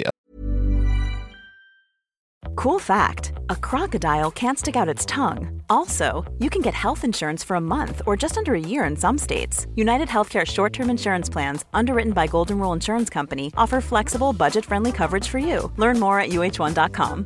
Cool 2.56 2.80
fact 2.82 3.32
a 3.50 3.56
crocodile 3.56 4.32
can't 4.32 4.58
stick 4.60 4.76
out 4.76 4.96
its 4.96 5.06
tongue. 5.06 5.62
Also, 5.70 6.26
you 6.40 6.50
can 6.50 6.62
get 6.62 6.74
health 6.74 7.04
insurance 7.06 7.48
for 7.48 7.56
a 7.56 7.62
month 7.62 8.02
or 8.06 8.18
just 8.22 8.38
under 8.38 8.54
a 8.54 8.60
year 8.60 8.90
in 8.90 8.98
some 8.98 9.18
states. 9.18 9.68
United 9.76 10.08
Healthcare 10.10 10.46
short 10.46 10.74
term 10.74 10.90
insurance 10.90 11.32
plans, 11.34 11.66
underwritten 11.74 12.14
by 12.14 12.28
Golden 12.28 12.58
Rule 12.60 12.74
Insurance 12.76 13.14
Company, 13.14 13.52
offer 13.56 13.82
flexible, 13.82 14.34
budget 14.34 14.66
friendly 14.66 14.92
coverage 14.92 15.28
for 15.30 15.40
you. 15.40 15.72
Learn 15.78 16.00
more 16.00 16.20
at 16.20 16.30
uh1.com. 16.30 17.26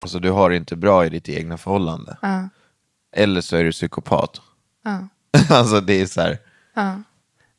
Alltså 0.00 0.18
du 0.18 0.30
har 0.30 0.50
det 0.50 0.56
inte 0.56 0.76
bra 0.76 1.06
i 1.06 1.08
ditt 1.08 1.28
egna 1.28 1.58
förhållande. 1.58 2.16
Ja. 2.22 2.48
Eller 3.12 3.40
så 3.40 3.56
är 3.56 3.64
du 3.64 3.72
psykopat. 3.72 4.40
Ja. 4.84 5.08
alltså 5.56 5.80
det 5.80 6.00
är 6.00 6.06
så 6.06 6.20
här, 6.20 6.38
Ja. 6.74 7.02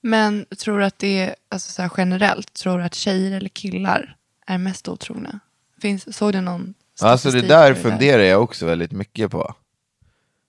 Men 0.01 0.45
tror 0.57 0.79
du 0.79 0.85
att 0.85 0.99
det 0.99 1.19
är 1.19 1.35
alltså 1.49 1.71
så 1.71 1.81
här 1.81 1.91
generellt, 1.97 2.53
tror 2.53 2.77
du 2.77 2.83
att 2.83 2.95
tjejer 2.95 3.37
eller 3.37 3.49
killar 3.49 4.15
är 4.47 4.57
mest 4.57 4.87
otrogna? 4.87 5.39
Finns, 5.81 6.17
såg 6.17 6.33
du 6.33 6.41
någon 6.41 6.73
Alltså 7.01 7.31
det 7.31 7.41
där 7.41 7.73
funderar 7.73 8.23
jag 8.23 8.43
också 8.43 8.65
väldigt 8.65 8.91
mycket 8.91 9.31
på. 9.31 9.55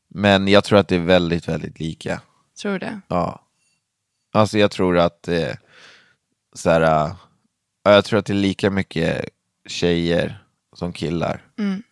Men 0.08 0.48
jag 0.48 0.64
tror 0.64 0.78
att 0.78 0.88
det 0.88 0.94
är 0.96 1.00
väldigt, 1.00 1.48
väldigt 1.48 1.80
lika. 1.80 2.20
Tror 2.62 2.72
du 2.72 2.78
det? 2.78 3.00
Ja. 3.08 3.42
Alltså 4.32 4.58
jag 4.58 4.70
tror 4.70 4.98
att 4.98 5.28
eh, 5.28 5.54
så 6.52 6.70
här, 6.70 6.80
ja, 6.80 7.16
jag 7.82 8.04
tror 8.04 8.18
att 8.18 8.26
det 8.26 8.32
är 8.32 8.34
lika 8.34 8.70
mycket 8.70 9.24
tjejer 9.66 10.44
som 10.72 10.92
killar. 10.92 11.44
Mm. 11.58 11.82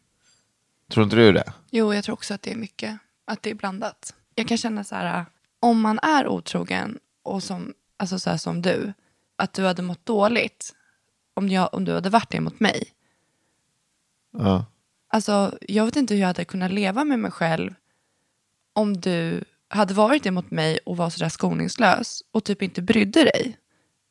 Tror 0.90 1.04
inte 1.04 1.16
du 1.16 1.32
det? 1.32 1.52
Jo, 1.70 1.94
jag 1.94 2.04
tror 2.04 2.12
också 2.12 2.34
att 2.34 2.42
det 2.42 2.52
är 2.52 2.56
mycket, 2.56 2.98
att 3.24 3.42
det 3.42 3.50
är 3.50 3.54
blandat. 3.54 4.14
Jag 4.34 4.48
kan 4.48 4.58
känna 4.58 4.84
så 4.84 4.94
här, 4.94 5.26
om 5.60 5.80
man 5.80 5.98
är 5.98 6.28
otrogen 6.28 6.98
och 7.22 7.42
som, 7.42 7.74
alltså 7.96 8.18
så 8.18 8.38
som 8.38 8.62
du, 8.62 8.92
att 9.36 9.52
du 9.52 9.64
hade 9.64 9.82
mått 9.82 10.06
dåligt 10.06 10.74
om, 11.34 11.48
jag, 11.48 11.74
om 11.74 11.84
du 11.84 11.92
hade 11.94 12.10
varit 12.10 12.30
det 12.30 12.40
mot 12.40 12.60
mig. 12.60 12.84
Ja. 14.32 14.64
Alltså, 15.08 15.58
jag 15.60 15.84
vet 15.84 15.96
inte 15.96 16.14
hur 16.14 16.20
jag 16.20 16.26
hade 16.26 16.44
kunnat 16.44 16.70
leva 16.70 17.04
med 17.04 17.18
mig 17.18 17.30
själv 17.30 17.74
om 18.72 19.00
du 19.00 19.44
hade 19.68 19.94
varit 19.94 20.22
det 20.22 20.30
mot 20.30 20.50
mig 20.50 20.78
och 20.78 20.96
var 20.96 21.10
sådär 21.10 21.28
skoningslös 21.28 22.22
och 22.30 22.44
typ 22.44 22.62
inte 22.62 22.82
brydde 22.82 23.24
dig. 23.24 23.58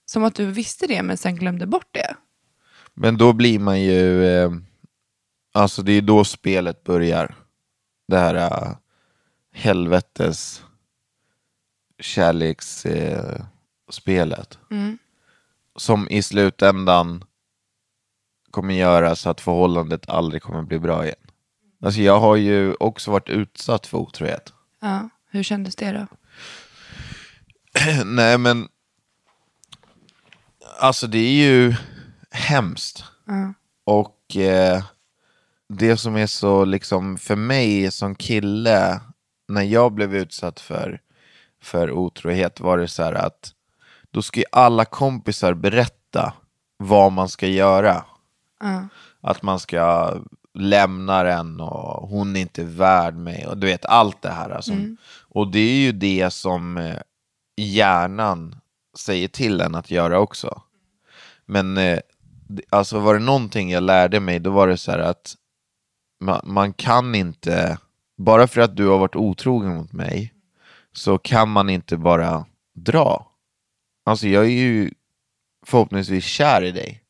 Som 0.06 0.24
att 0.24 0.36
du 0.36 0.46
visste 0.46 0.88
det 0.88 1.04
men 1.04 1.18
sen 1.18 1.36
glömde 1.36 1.66
bort 1.66 1.90
det. 1.92 2.16
Men 3.00 3.18
då 3.18 3.34
blir 3.34 3.60
man 3.60 3.82
ju, 3.82 4.26
eh, 4.26 4.52
alltså 5.54 5.82
det 5.82 5.92
är 5.92 6.02
då 6.02 6.24
spelet 6.24 6.84
börjar. 6.84 7.36
Det 8.08 8.18
här 8.18 8.36
eh, 8.36 8.76
helvetes 9.54 10.64
kärleksspelet. 12.00 14.60
Eh. 14.72 14.78
Mm. 14.78 14.98
Som 15.76 16.10
i 16.10 16.24
slutändan 16.24 17.24
kommer 18.52 18.74
göra 18.74 19.16
så 19.16 19.30
att 19.30 19.42
förhållandet 19.42 20.10
aldrig 20.10 20.42
kommer 20.42 20.62
bli 20.62 20.80
bra 20.80 21.06
igen. 21.06 21.16
Alltså 21.82 22.02
jag 22.02 22.20
har 22.20 22.36
ju 22.36 22.74
också 22.74 23.12
varit 23.12 23.30
utsatt 23.30 23.88
för 23.88 23.98
otrohet. 23.98 24.54
Ja, 24.80 25.10
hur 25.30 25.44
kändes 25.44 25.76
det 25.76 25.92
då? 25.92 26.08
Nej 28.06 28.38
men 28.38 28.70
Alltså 30.80 31.08
det 31.08 31.18
är 31.18 31.34
ju 31.34 31.76
hemskt. 32.38 33.04
Och 33.86 34.38
eh, 34.38 34.84
det 35.70 35.98
som 35.98 36.16
är 36.16 36.28
så 36.28 36.66
liksom 36.66 37.18
för 37.18 37.36
mig 37.36 37.92
som 37.92 38.16
kille, 38.16 39.02
när 39.48 39.64
jag 39.64 39.94
blev 39.94 40.16
utsatt 40.16 40.60
för, 40.60 41.02
för 41.62 41.92
otrohet 41.92 42.60
var 42.60 42.78
det 42.78 42.88
så 42.88 43.04
här 43.04 43.14
att 43.14 43.54
då 44.12 44.22
ska 44.22 44.40
ju 44.40 44.46
alla 44.52 44.86
kompisar 44.86 45.54
berätta 45.54 46.34
vad 46.78 47.12
man 47.12 47.30
ska 47.30 47.48
göra. 47.48 48.06
Att 49.22 49.42
man 49.42 49.60
ska 49.60 50.14
lämna 50.54 51.24
den 51.24 51.62
och 51.62 52.10
hon 52.10 52.36
är 52.36 52.42
inte 52.42 52.64
värd 52.64 53.16
mig 53.16 53.48
och 53.48 53.58
du 53.58 53.68
vet 53.68 53.86
allt 53.86 54.22
det 54.22 54.30
här. 54.30 54.50
Alltså. 54.50 54.74
Och 55.20 55.52
det 55.52 55.60
är 55.60 55.80
ju 55.80 55.92
det 55.92 56.34
som 56.34 56.78
eh, 56.78 56.98
hjärnan 57.58 58.56
säger 58.98 59.28
till 59.28 59.62
en 59.62 59.76
att 59.76 59.92
göra 59.92 60.20
också. 60.20 60.62
Men 61.46 61.78
eh, 61.78 62.00
alltså 62.70 63.00
var 63.00 63.14
det 63.14 63.20
någonting 63.20 63.72
jag 63.72 63.84
lärde 63.84 64.20
mig 64.20 64.40
då 64.40 64.52
var 64.52 64.68
det 64.68 64.78
så 64.78 64.92
här 64.92 65.00
att 65.00 65.36
man, 66.20 66.42
man 66.44 66.74
kan 66.74 67.16
inte, 67.16 67.78
bara 68.18 68.48
för 68.48 68.62
att 68.62 68.76
du 68.76 68.88
har 68.88 68.98
varit 68.98 69.16
otrogen 69.16 69.76
mot 69.76 69.94
mig 69.94 70.34
så 70.94 71.18
kan 71.18 71.50
man 71.50 71.70
inte 71.70 71.98
bara 71.98 72.46
dra. 72.76 73.32
Alltså 74.06 74.28
jag 74.28 74.46
är 74.46 74.50
ju 74.50 74.92
förhoppningsvis 75.66 76.24
kär 76.24 76.62
i 76.62 76.72
dig. 76.72 77.04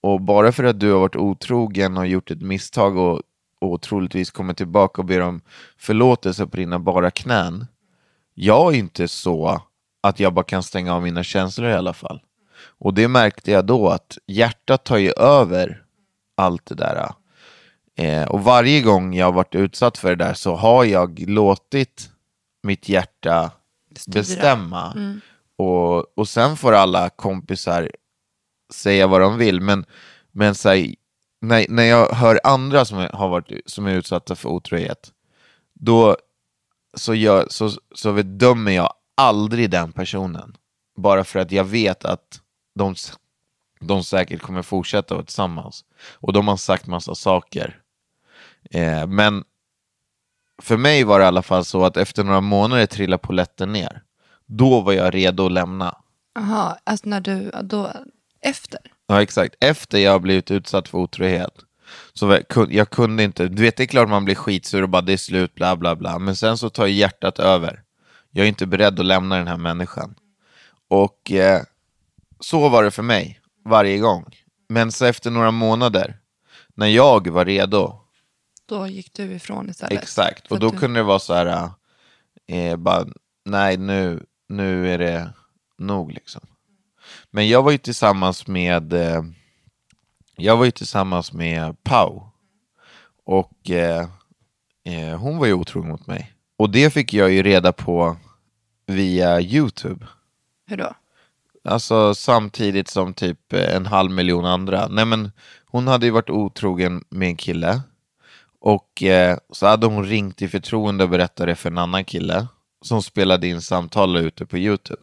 Och 0.00 0.20
bara 0.20 0.52
för 0.52 0.64
att 0.64 0.80
du 0.80 0.92
har 0.92 1.00
varit 1.00 1.16
otrogen 1.16 1.98
och 1.98 2.06
gjort 2.06 2.30
ett 2.30 2.42
misstag 2.42 2.96
och, 2.96 3.22
och 3.60 3.82
troligtvis 3.82 4.30
kommer 4.30 4.54
tillbaka 4.54 5.02
och 5.02 5.06
ber 5.06 5.20
om 5.20 5.40
förlåtelse 5.76 6.46
på 6.46 6.56
dina 6.56 6.78
bara 6.78 7.10
knän. 7.10 7.66
Jag 8.34 8.74
är 8.74 8.78
inte 8.78 9.08
så 9.08 9.62
att 10.02 10.20
jag 10.20 10.34
bara 10.34 10.44
kan 10.44 10.62
stänga 10.62 10.94
av 10.94 11.02
mina 11.02 11.22
känslor 11.22 11.70
i 11.70 11.74
alla 11.74 11.92
fall. 11.92 12.20
Och 12.78 12.94
det 12.94 13.08
märkte 13.08 13.50
jag 13.50 13.64
då 13.66 13.88
att 13.88 14.18
hjärtat 14.26 14.84
tar 14.84 14.96
ju 14.96 15.12
över 15.12 15.82
allt 16.36 16.66
det 16.66 16.74
där. 16.74 17.12
Eh, 17.98 18.28
och 18.28 18.44
varje 18.44 18.82
gång 18.82 19.14
jag 19.14 19.26
har 19.26 19.32
varit 19.32 19.54
utsatt 19.54 19.98
för 19.98 20.08
det 20.08 20.24
där 20.24 20.34
så 20.34 20.54
har 20.54 20.84
jag 20.84 21.24
låtit 21.28 22.10
mitt 22.62 22.88
hjärta 22.88 23.50
bestämma. 24.06 24.92
Och, 25.58 26.18
och 26.18 26.28
sen 26.28 26.56
får 26.56 26.72
alla 26.72 27.08
kompisar 27.08 27.90
säga 28.72 29.06
vad 29.06 29.20
de 29.20 29.38
vill. 29.38 29.60
Men, 29.60 29.84
men 30.32 30.54
så 30.54 30.68
här, 30.68 30.94
när, 31.40 31.66
när 31.68 31.84
jag 31.84 32.08
hör 32.08 32.40
andra 32.44 32.84
som 32.84 32.98
är, 32.98 33.08
har 33.08 33.28
varit, 33.28 33.70
som 33.70 33.86
är 33.86 33.94
utsatta 33.94 34.36
för 34.36 34.48
otrohet, 34.48 35.12
då 35.74 36.16
så, 36.94 37.14
gör, 37.14 37.46
så, 37.50 37.70
så 37.94 38.12
dömer 38.22 38.72
jag 38.72 38.92
aldrig 39.14 39.70
den 39.70 39.92
personen. 39.92 40.56
Bara 40.96 41.24
för 41.24 41.38
att 41.38 41.52
jag 41.52 41.64
vet 41.64 42.04
att 42.04 42.40
de, 42.76 42.94
de 43.80 44.04
säkert 44.04 44.42
kommer 44.42 44.62
fortsätta 44.62 45.14
vara 45.14 45.24
tillsammans. 45.24 45.84
Och 46.14 46.32
de 46.32 46.48
har 46.48 46.56
sagt 46.56 46.86
massa 46.86 47.14
saker. 47.14 47.80
Eh, 48.70 49.06
men 49.06 49.44
för 50.62 50.76
mig 50.76 51.04
var 51.04 51.18
det 51.18 51.24
i 51.24 51.28
alla 51.28 51.42
fall 51.42 51.64
så 51.64 51.84
att 51.84 51.96
efter 51.96 52.24
några 52.24 52.40
månader 52.40 52.86
trillade 52.86 53.22
polletten 53.22 53.72
ner. 53.72 54.02
Då 54.46 54.80
var 54.80 54.92
jag 54.92 55.14
redo 55.14 55.46
att 55.46 55.52
lämna. 55.52 55.96
Jaha, 56.34 56.78
alltså 56.84 57.08
när 57.08 57.20
du, 57.20 57.50
då, 57.62 57.92
efter? 58.40 58.80
Ja, 59.06 59.22
exakt. 59.22 59.54
Efter 59.60 59.98
jag 59.98 60.22
blivit 60.22 60.50
utsatt 60.50 60.88
för 60.88 60.98
otrohet. 60.98 61.54
Så 62.12 62.40
jag 62.68 62.90
kunde 62.90 63.22
inte, 63.22 63.48
du 63.48 63.62
vet 63.62 63.76
det 63.76 63.82
är 63.82 63.86
klart 63.86 64.08
man 64.08 64.24
blir 64.24 64.34
skitsur 64.34 64.82
och 64.82 64.88
bara 64.88 65.02
det 65.02 65.12
är 65.12 65.16
slut, 65.16 65.54
bla 65.54 65.76
bla 65.76 65.96
bla. 65.96 66.18
Men 66.18 66.36
sen 66.36 66.58
så 66.58 66.70
tar 66.70 66.86
hjärtat 66.86 67.38
över. 67.38 67.82
Jag 68.30 68.44
är 68.44 68.48
inte 68.48 68.66
beredd 68.66 69.00
att 69.00 69.06
lämna 69.06 69.36
den 69.36 69.48
här 69.48 69.56
människan. 69.56 70.14
Och 70.88 71.32
eh, 71.32 71.62
så 72.40 72.68
var 72.68 72.82
det 72.84 72.90
för 72.90 73.02
mig, 73.02 73.40
varje 73.64 73.98
gång. 73.98 74.24
Men 74.68 74.92
så 74.92 75.04
efter 75.04 75.30
några 75.30 75.50
månader, 75.50 76.18
när 76.74 76.86
jag 76.86 77.28
var 77.28 77.44
redo, 77.44 78.00
Då 78.66 78.86
gick 78.86 79.12
du 79.12 79.22
ifrån 79.32 79.70
istället? 79.70 80.02
Exakt, 80.02 80.52
och 80.52 80.58
då 80.60 80.70
du- 80.70 80.78
kunde 80.78 81.00
det 81.00 81.04
vara 81.04 81.18
så 81.18 81.34
här, 81.34 81.70
eh, 82.46 82.76
bara, 82.76 83.06
nej 83.44 83.76
nu, 83.76 84.26
nu 84.48 84.92
är 84.94 84.98
det 84.98 85.32
nog 85.78 86.12
liksom. 86.12 86.42
Men 87.30 87.48
jag 87.48 87.62
var 87.62 87.70
ju 87.72 87.78
tillsammans 87.78 88.46
med, 88.46 88.92
eh, 88.92 89.22
jag 90.36 90.56
var 90.56 90.64
ju 90.64 90.70
tillsammans 90.70 91.32
med 91.32 91.82
Pau. 91.82 92.22
Och 93.24 93.70
eh, 93.70 94.08
eh, 94.84 95.18
hon 95.18 95.38
var 95.38 95.46
ju 95.46 95.52
otrogen 95.52 95.90
mot 95.90 96.06
mig. 96.06 96.32
Och 96.56 96.70
det 96.70 96.90
fick 96.90 97.12
jag 97.14 97.30
ju 97.32 97.42
reda 97.42 97.72
på 97.72 98.16
via 98.86 99.40
YouTube. 99.40 100.06
Hur 100.66 100.76
då? 100.76 100.94
Alltså 101.66 102.14
samtidigt 102.14 102.88
som 102.88 103.14
typ 103.14 103.52
eh, 103.52 103.76
en 103.76 103.86
halv 103.86 104.10
miljon 104.10 104.44
andra. 104.44 104.88
Nej 104.88 105.04
men 105.04 105.32
hon 105.66 105.86
hade 105.86 106.06
ju 106.06 106.12
varit 106.12 106.30
otrogen 106.30 107.04
med 107.08 107.28
en 107.28 107.36
kille. 107.36 107.80
Och 108.60 109.02
eh, 109.02 109.38
så 109.52 109.66
hade 109.66 109.86
hon 109.86 110.04
ringt 110.04 110.42
i 110.42 110.48
förtroende 110.48 111.04
och 111.04 111.10
berättat 111.10 111.46
det 111.46 111.54
för 111.56 111.70
en 111.70 111.78
annan 111.78 112.04
kille. 112.04 112.46
Som 112.82 113.02
spelade 113.02 113.48
in 113.48 113.60
samtal 113.62 114.16
ute 114.16 114.46
på 114.46 114.58
YouTube. 114.58 115.02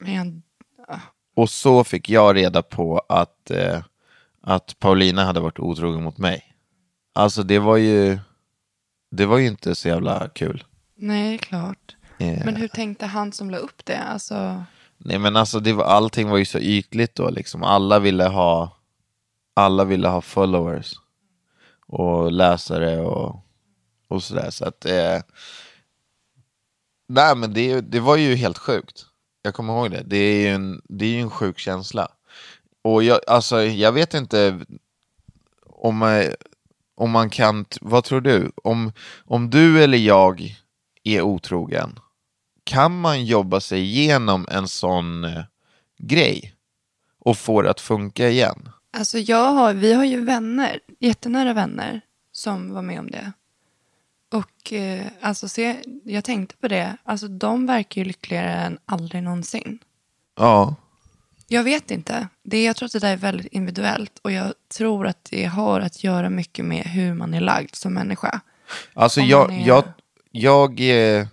Men, 0.00 0.42
Och 1.36 1.50
så 1.50 1.84
fick 1.84 2.08
jag 2.08 2.36
reda 2.36 2.62
på 2.62 2.98
att, 3.08 3.50
eh, 3.50 3.82
att 4.42 4.76
Paulina 4.78 5.24
hade 5.24 5.40
varit 5.40 5.58
otrogen 5.58 6.02
mot 6.02 6.18
mig. 6.18 6.54
Alltså 7.14 7.42
det 7.42 7.58
var 7.58 7.76
ju, 7.76 8.18
det 9.10 9.26
var 9.26 9.38
ju 9.38 9.46
inte 9.46 9.74
så 9.74 9.88
jävla 9.88 10.28
kul. 10.28 10.64
nej, 10.96 11.38
klart. 11.38 11.96
Eh, 12.18 12.44
Men 12.44 12.56
hur 12.56 12.68
tänkte 12.68 13.06
han 13.06 13.32
som 13.32 13.50
la 13.50 13.56
upp 13.58 13.84
det? 13.84 13.98
Alltså, 13.98 14.64
Nej 15.06 15.18
men 15.18 15.36
alltså 15.36 15.60
det 15.60 15.72
var, 15.72 15.84
allting 15.84 16.28
var 16.28 16.38
ju 16.38 16.44
så 16.44 16.58
ytligt 16.58 17.14
då 17.14 17.30
liksom. 17.30 17.62
Alla 17.62 17.98
ville 17.98 18.24
ha, 18.24 18.76
alla 19.54 19.84
ville 19.84 20.08
ha 20.08 20.20
followers. 20.20 20.94
Och 21.86 22.32
läsare 22.32 23.00
och, 23.00 23.36
och 24.08 24.22
sådär. 24.22 24.50
Så 24.50 24.64
att, 24.64 24.84
eh, 24.84 25.20
nej 27.08 27.36
men 27.36 27.54
det, 27.54 27.80
det 27.80 28.00
var 28.00 28.16
ju 28.16 28.34
helt 28.34 28.58
sjukt. 28.58 29.06
Jag 29.42 29.54
kommer 29.54 29.72
ihåg 29.72 29.90
det. 29.90 30.02
Det 30.06 30.16
är 30.16 30.40
ju 30.40 30.48
en, 30.48 30.82
det 30.84 31.04
är 31.04 31.10
ju 31.10 31.20
en 31.20 31.30
sjuk 31.30 31.58
känsla. 31.58 32.08
Och 32.82 33.02
jag, 33.02 33.20
alltså 33.26 33.62
jag 33.62 33.92
vet 33.92 34.14
inte 34.14 34.60
om, 35.66 36.02
eh, 36.02 36.32
om 36.94 37.10
man 37.10 37.30
kan, 37.30 37.64
vad 37.80 38.04
tror 38.04 38.20
du? 38.20 38.52
Om, 38.64 38.92
om 39.24 39.50
du 39.50 39.82
eller 39.82 39.98
jag 39.98 40.56
är 41.02 41.22
otrogen, 41.22 41.98
kan 42.64 43.00
man 43.00 43.24
jobba 43.24 43.60
sig 43.60 43.80
igenom 43.80 44.46
en 44.50 44.68
sån 44.68 45.24
eh, 45.24 45.42
grej 45.98 46.54
och 47.18 47.38
få 47.38 47.62
det 47.62 47.70
att 47.70 47.80
funka 47.80 48.28
igen? 48.28 48.68
alltså 48.96 49.18
jag 49.18 49.52
har, 49.52 49.74
vi 49.74 49.92
har 49.92 50.04
ju 50.04 50.24
vänner, 50.24 50.80
jättenära 51.00 51.52
vänner, 51.52 52.00
som 52.32 52.74
var 52.74 52.82
med 52.82 53.00
om 53.00 53.10
det. 53.10 53.32
Och 54.32 54.72
eh, 54.72 55.06
alltså, 55.20 55.48
se, 55.48 55.76
jag 56.04 56.24
tänkte 56.24 56.56
på 56.56 56.68
det, 56.68 56.96
alltså 57.04 57.28
de 57.28 57.66
verkar 57.66 58.00
ju 58.00 58.04
lyckligare 58.04 58.52
än 58.54 58.78
aldrig 58.86 59.22
någonsin. 59.22 59.78
Ja, 60.36 60.74
Jag 61.48 61.64
vet 61.64 61.90
inte. 61.90 62.28
Det, 62.44 62.64
jag 62.64 62.76
tror 62.76 62.86
att 62.86 62.92
det 62.92 62.98
där 62.98 63.12
är 63.12 63.16
väldigt 63.16 63.46
individuellt 63.52 64.18
och 64.22 64.32
jag 64.32 64.52
tror 64.78 65.06
att 65.06 65.24
det 65.30 65.44
har 65.44 65.80
att 65.80 66.04
göra 66.04 66.30
mycket 66.30 66.64
med 66.64 66.84
hur 66.84 67.14
man 67.14 67.34
är 67.34 67.40
lagd 67.40 67.74
som 67.74 67.94
människa. 67.94 68.40
alltså 68.94 69.20
Om 69.20 69.26
jag, 69.26 69.52
är- 69.52 69.66
jag, 69.66 69.84
jag, 70.30 70.80
eh, 70.80 71.26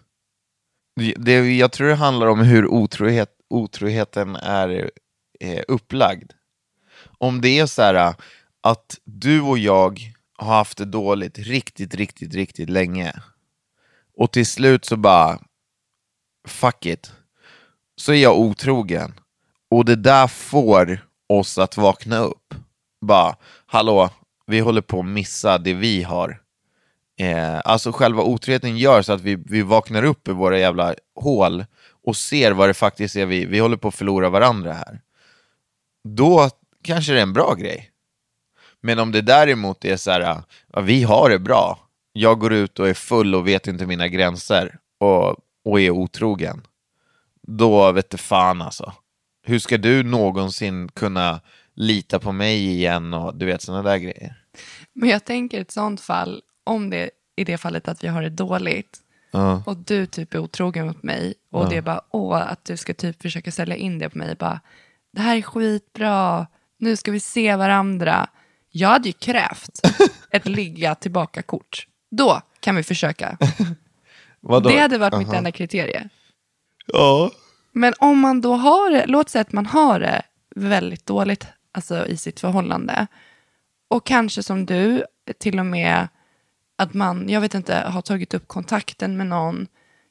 det, 1.17 1.58
jag 1.58 1.71
tror 1.71 1.88
det 1.88 1.95
handlar 1.95 2.27
om 2.27 2.39
hur 2.39 2.67
otrohet, 2.67 3.30
otroheten 3.49 4.36
är 4.36 4.91
eh, 5.39 5.63
upplagd. 5.67 6.32
Om 7.17 7.41
det 7.41 7.60
är 7.60 7.65
så 7.65 7.82
här 7.82 7.95
äh, 7.95 8.13
att 8.62 8.99
du 9.04 9.41
och 9.41 9.58
jag 9.58 9.99
har 10.38 10.56
haft 10.56 10.77
det 10.77 10.86
dåligt 10.86 11.39
riktigt, 11.39 11.95
riktigt, 11.95 12.36
riktigt 12.36 12.69
länge. 12.69 13.13
Och 14.17 14.32
till 14.32 14.45
slut 14.45 14.86
så 14.86 14.97
bara, 14.97 15.39
fuck 16.47 16.86
it. 16.86 17.13
Så 17.95 18.12
är 18.12 18.17
jag 18.17 18.39
otrogen. 18.39 19.19
Och 19.69 19.86
det 19.86 19.95
där 19.95 20.27
får 20.27 21.06
oss 21.30 21.58
att 21.58 21.77
vakna 21.77 22.17
upp. 22.17 22.54
Bara, 23.06 23.36
hallå, 23.65 24.10
vi 24.45 24.60
håller 24.60 24.82
på 24.82 24.99
att 24.99 25.06
missa 25.06 25.58
det 25.58 25.73
vi 25.73 26.04
har. 26.04 26.40
Eh, 27.19 27.62
alltså 27.65 27.91
själva 27.91 28.24
otroheten 28.24 28.78
gör 28.78 29.02
så 29.02 29.13
att 29.13 29.21
vi, 29.21 29.36
vi 29.36 29.62
vaknar 29.62 30.04
upp 30.04 30.28
i 30.28 30.32
våra 30.32 30.60
jävla 30.60 30.95
hål 31.15 31.65
och 32.04 32.15
ser 32.15 32.52
vad 32.52 32.69
det 32.69 32.74
faktiskt 32.74 33.15
är 33.15 33.26
vi, 33.26 33.45
vi 33.45 33.60
håller 33.60 33.78
på 33.78 33.88
att 33.88 33.95
förlora 33.95 34.30
varandra 34.30 34.74
här. 34.74 35.02
Då 36.04 36.50
kanske 36.84 37.13
det 37.13 37.19
är 37.19 37.24
en 37.24 37.34
bra 37.34 37.54
grej. 37.54 37.91
Men 38.82 39.00
om 39.00 39.12
det 39.12 39.21
däremot 39.21 39.86
är 39.86 39.97
så 39.97 40.12
här, 40.12 40.43
ja, 40.74 40.82
vi 40.82 41.04
har 41.04 41.30
det 41.30 41.39
bra. 41.39 41.80
Jag 42.13 42.39
går 42.39 42.54
ut 42.54 42.80
och 42.80 42.89
är 42.89 42.93
full 42.93 43.36
och 43.36 43.47
vet 43.47 43.67
inte 43.67 43.86
mina 43.86 44.08
gränser 44.08 44.78
och, 45.00 45.36
och 45.65 45.82
är 45.82 45.89
otrogen. 45.89 46.62
Då 47.47 47.91
vet 47.91 48.10
du 48.10 48.17
fan 48.17 48.62
alltså. 48.62 48.93
Hur 49.43 49.60
ska 49.60 49.78
du 49.78 50.04
någonsin 50.04 50.89
kunna 50.89 51.41
lita 51.76 52.19
på 52.19 52.32
mig 52.32 52.67
igen 52.67 53.13
och 53.13 53.36
du 53.36 53.45
vet 53.45 53.62
sådana 53.62 53.89
där 53.89 53.97
grejer. 53.97 54.36
Men 54.93 55.10
jag 55.10 55.26
tänker 55.26 55.62
ett 55.62 55.71
sånt 55.71 56.02
fall, 56.02 56.41
om 56.63 56.89
det 56.89 57.10
i 57.36 57.43
det 57.43 57.58
fallet 57.58 57.88
att 57.88 58.04
vi 58.04 58.08
har 58.08 58.21
det 58.21 58.30
dåligt 58.30 58.97
Ja. 59.34 59.63
och 59.65 59.78
du 59.78 60.06
typ 60.06 60.34
är 60.34 60.39
otrogen 60.39 60.88
mot 60.88 61.04
mig 61.04 61.34
och 61.52 61.69
det 61.69 61.78
är 61.78 61.82
bara 61.82 62.02
åh, 62.10 62.52
att 62.52 62.65
du 62.65 62.78
ska 62.78 62.93
typ 62.93 63.21
försöka 63.21 63.52
sälja 63.52 63.76
in 63.76 64.00
det 64.00 64.10
på 64.10 64.17
mig. 64.17 64.36
Bara, 64.36 64.60
det 65.13 65.21
här 65.21 65.38
är 65.38 65.41
skitbra, 65.41 66.47
nu 66.78 66.95
ska 66.95 67.12
vi 67.12 67.19
se 67.19 67.56
varandra. 67.56 68.28
Jag 68.69 68.89
hade 68.89 69.10
ju 69.10 69.13
krävt 69.13 69.80
ett 70.32 70.47
ligga 70.47 70.95
tillbaka-kort. 70.95 71.88
Då 72.12 72.41
kan 72.60 72.76
vi 72.76 72.84
försöka. 72.84 73.38
Det 74.63 74.78
hade 74.78 74.97
varit 74.97 75.17
mitt 75.17 75.28
Aha. 75.28 75.38
enda 75.38 75.52
kriterie. 75.52 76.10
Ja. 76.86 77.32
Men 77.71 77.93
om 78.00 78.19
man 78.19 78.41
då 78.41 78.54
har 78.54 78.91
det, 78.91 79.06
låt 79.06 79.30
säga 79.30 79.41
att 79.41 79.52
man 79.52 79.65
har 79.65 80.00
det 80.00 80.21
väldigt 80.56 81.06
dåligt 81.06 81.47
alltså 81.71 82.08
i 82.08 82.17
sitt 82.17 82.39
förhållande. 82.39 83.08
Och 83.88 84.06
kanske 84.06 84.43
som 84.43 84.65
du, 84.65 85.04
till 85.39 85.60
och 85.60 85.65
med 85.65 86.08
att 86.82 86.94
man, 86.94 87.30
jag 87.30 87.41
vet 87.41 87.54
inte, 87.54 87.76
har 87.76 88.02
tagit 88.02 88.34
upp 88.34 88.48
kontakten 88.48 89.17
med 89.17 89.28
någon, 89.28 89.67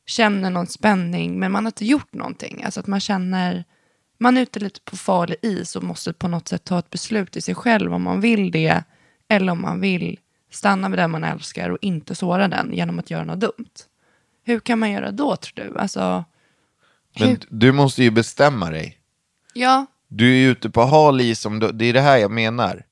känner 0.06 0.50
någon 0.50 0.66
spänning, 0.66 1.38
men 1.40 1.52
man 1.52 1.64
har 1.64 1.68
inte 1.68 1.84
gjort 1.86 2.12
någonting. 2.14 2.62
Alltså 2.64 2.80
att 2.80 2.86
man 2.86 3.00
känner, 3.00 3.64
man 4.18 4.36
är 4.36 4.40
ute 4.42 4.60
lite 4.60 4.80
på 4.80 4.96
farlig 4.96 5.36
is 5.42 5.76
och 5.76 5.82
måste 5.82 6.12
på 6.12 6.28
något 6.28 6.48
sätt 6.48 6.64
ta 6.64 6.78
ett 6.78 6.90
beslut 6.90 7.36
i 7.36 7.40
sig 7.40 7.54
själv 7.54 7.94
om 7.94 8.02
man 8.02 8.20
vill 8.20 8.50
det, 8.50 8.84
eller 9.28 9.52
om 9.52 9.62
man 9.62 9.80
vill 9.80 10.18
stanna 10.50 10.88
med 10.88 10.98
den 10.98 11.10
man 11.10 11.24
älskar 11.24 11.70
och 11.70 11.78
inte 11.80 12.14
såra 12.14 12.48
den 12.48 12.72
genom 12.72 12.98
att 12.98 13.10
göra 13.10 13.24
något 13.24 13.40
dumt. 13.40 13.74
Hur 14.44 14.60
kan 14.60 14.78
man 14.78 14.90
göra 14.90 15.10
då 15.10 15.36
tror 15.36 15.64
du? 15.64 15.78
Alltså, 15.78 16.24
Men 17.18 17.38
du 17.48 17.72
måste 17.72 18.02
ju 18.02 18.10
bestämma 18.10 18.70
dig. 18.70 18.98
ja, 19.54 19.86
Du 20.08 20.30
är 20.32 20.36
ju 20.36 20.50
ute 20.50 20.70
på 20.70 20.82
hal 20.84 21.20
is, 21.20 21.46
det 21.72 21.84
är 21.86 21.92
det 21.92 22.00
här 22.00 22.16
jag 22.16 22.30
menar. 22.30 22.84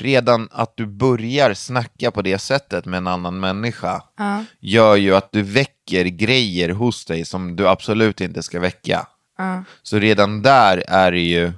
Redan 0.00 0.48
att 0.50 0.76
du 0.76 0.86
börjar 0.86 1.54
snacka 1.54 2.10
på 2.10 2.22
det 2.22 2.38
sättet 2.38 2.84
med 2.84 2.98
en 2.98 3.06
annan 3.06 3.40
människa 3.40 4.02
ja, 4.16 4.44
gör 4.60 4.96
ju 4.96 5.16
att 5.16 5.32
du 5.32 5.42
väcker 5.42 6.04
grejer 6.04 6.68
hos 6.68 7.04
dig 7.04 7.24
som 7.24 7.56
du 7.56 7.68
absolut 7.68 8.20
inte 8.20 8.42
ska 8.42 8.60
väcka. 8.60 9.06
ja. 9.38 9.64
Så 9.82 9.98
redan 9.98 10.42
där 10.42 10.84
är 10.88 11.12
det 11.12 11.20
ju 11.20 11.52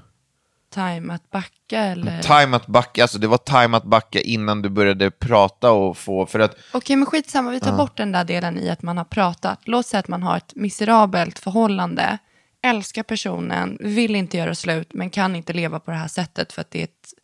time 0.74 1.14
att 1.14 1.30
backa 1.30 1.78
eller? 1.78 2.22
time 2.22 2.56
att 2.56 2.66
backa, 2.66 3.02
alltså 3.02 3.18
det 3.18 3.26
var 3.26 3.38
time 3.38 3.76
att 3.76 3.84
backa 3.84 4.20
innan 4.20 4.62
du 4.62 4.68
började 4.68 5.10
prata 5.10 5.70
och 5.70 5.98
få, 5.98 6.26
för 6.26 6.38
att 6.38 6.56
Okej, 6.72 6.96
men 6.96 7.06
skitsamma, 7.06 7.50
vi 7.50 7.60
tar 7.60 7.76
bort 7.76 7.96
den 7.96 8.12
där 8.12 8.24
delen 8.24 8.58
i 8.58 8.70
att 8.70 8.82
man 8.82 8.98
har 8.98 9.04
pratat. 9.04 9.60
Låt 9.64 9.86
säga 9.86 9.98
att 9.98 10.08
man 10.08 10.22
har 10.22 10.36
ett 10.36 10.52
miserabelt 10.56 11.38
förhållande, 11.38 12.18
älskar 12.62 13.02
personen, 13.02 13.78
vill 13.80 14.16
inte 14.16 14.36
göra 14.36 14.54
slut, 14.54 14.90
men 14.94 15.10
kan 15.10 15.36
inte 15.36 15.52
leva 15.52 15.80
på 15.80 15.90
det 15.90 15.96
här 15.96 16.08
sättet 16.08 16.52
för 16.52 16.60
att 16.60 16.70
det 16.70 16.78
är 16.78 16.84
ett 16.84 17.14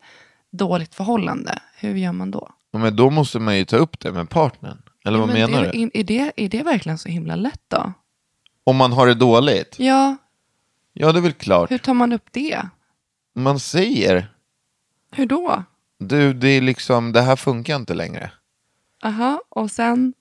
dåligt 0.51 0.95
förhållande. 0.95 1.59
Hur 1.77 1.95
gör 1.95 2.11
man 2.11 2.31
då? 2.31 2.49
Ja, 2.71 2.79
Men 2.79 2.95
då 2.95 3.09
måste 3.09 3.39
man 3.39 3.57
ju 3.57 3.65
ta 3.65 3.77
upp 3.77 3.99
det 3.99 4.11
med 4.11 4.29
partnern. 4.29 4.81
Eller 5.05 5.17
Ja, 5.17 5.25
vad 5.25 5.35
men 5.35 5.51
menar 5.51 5.63
det, 5.63 5.71
du? 5.71 5.91
Är, 5.99 6.03
det, 6.03 6.31
är 6.35 6.49
det 6.49 6.63
verkligen 6.63 6.97
så 6.97 7.09
himla 7.09 7.35
lätt 7.35 7.61
då? 7.67 7.93
Om 8.63 8.75
man 8.75 8.91
har 8.91 9.07
det 9.07 9.13
dåligt? 9.13 9.75
Ja, 9.79 10.15
Ja, 10.93 11.11
det 11.11 11.19
är 11.19 11.21
väl 11.21 11.33
klart. 11.33 11.71
hur 11.71 11.77
tar 11.77 11.93
man 11.93 12.13
upp 12.13 12.25
det? 12.31 12.61
Man 13.35 13.59
säger, 13.59 14.33
Hur 15.11 15.25
då? 15.25 15.63
du, 15.99 16.33
det 16.33 16.47
är 16.47 16.61
liksom, 16.61 17.11
det 17.11 17.21
här 17.21 17.35
funkar 17.35 17.75
inte 17.75 17.93
längre. 17.93 18.31
Aha, 19.03 19.41
och 19.49 19.71
sen, 19.71 20.13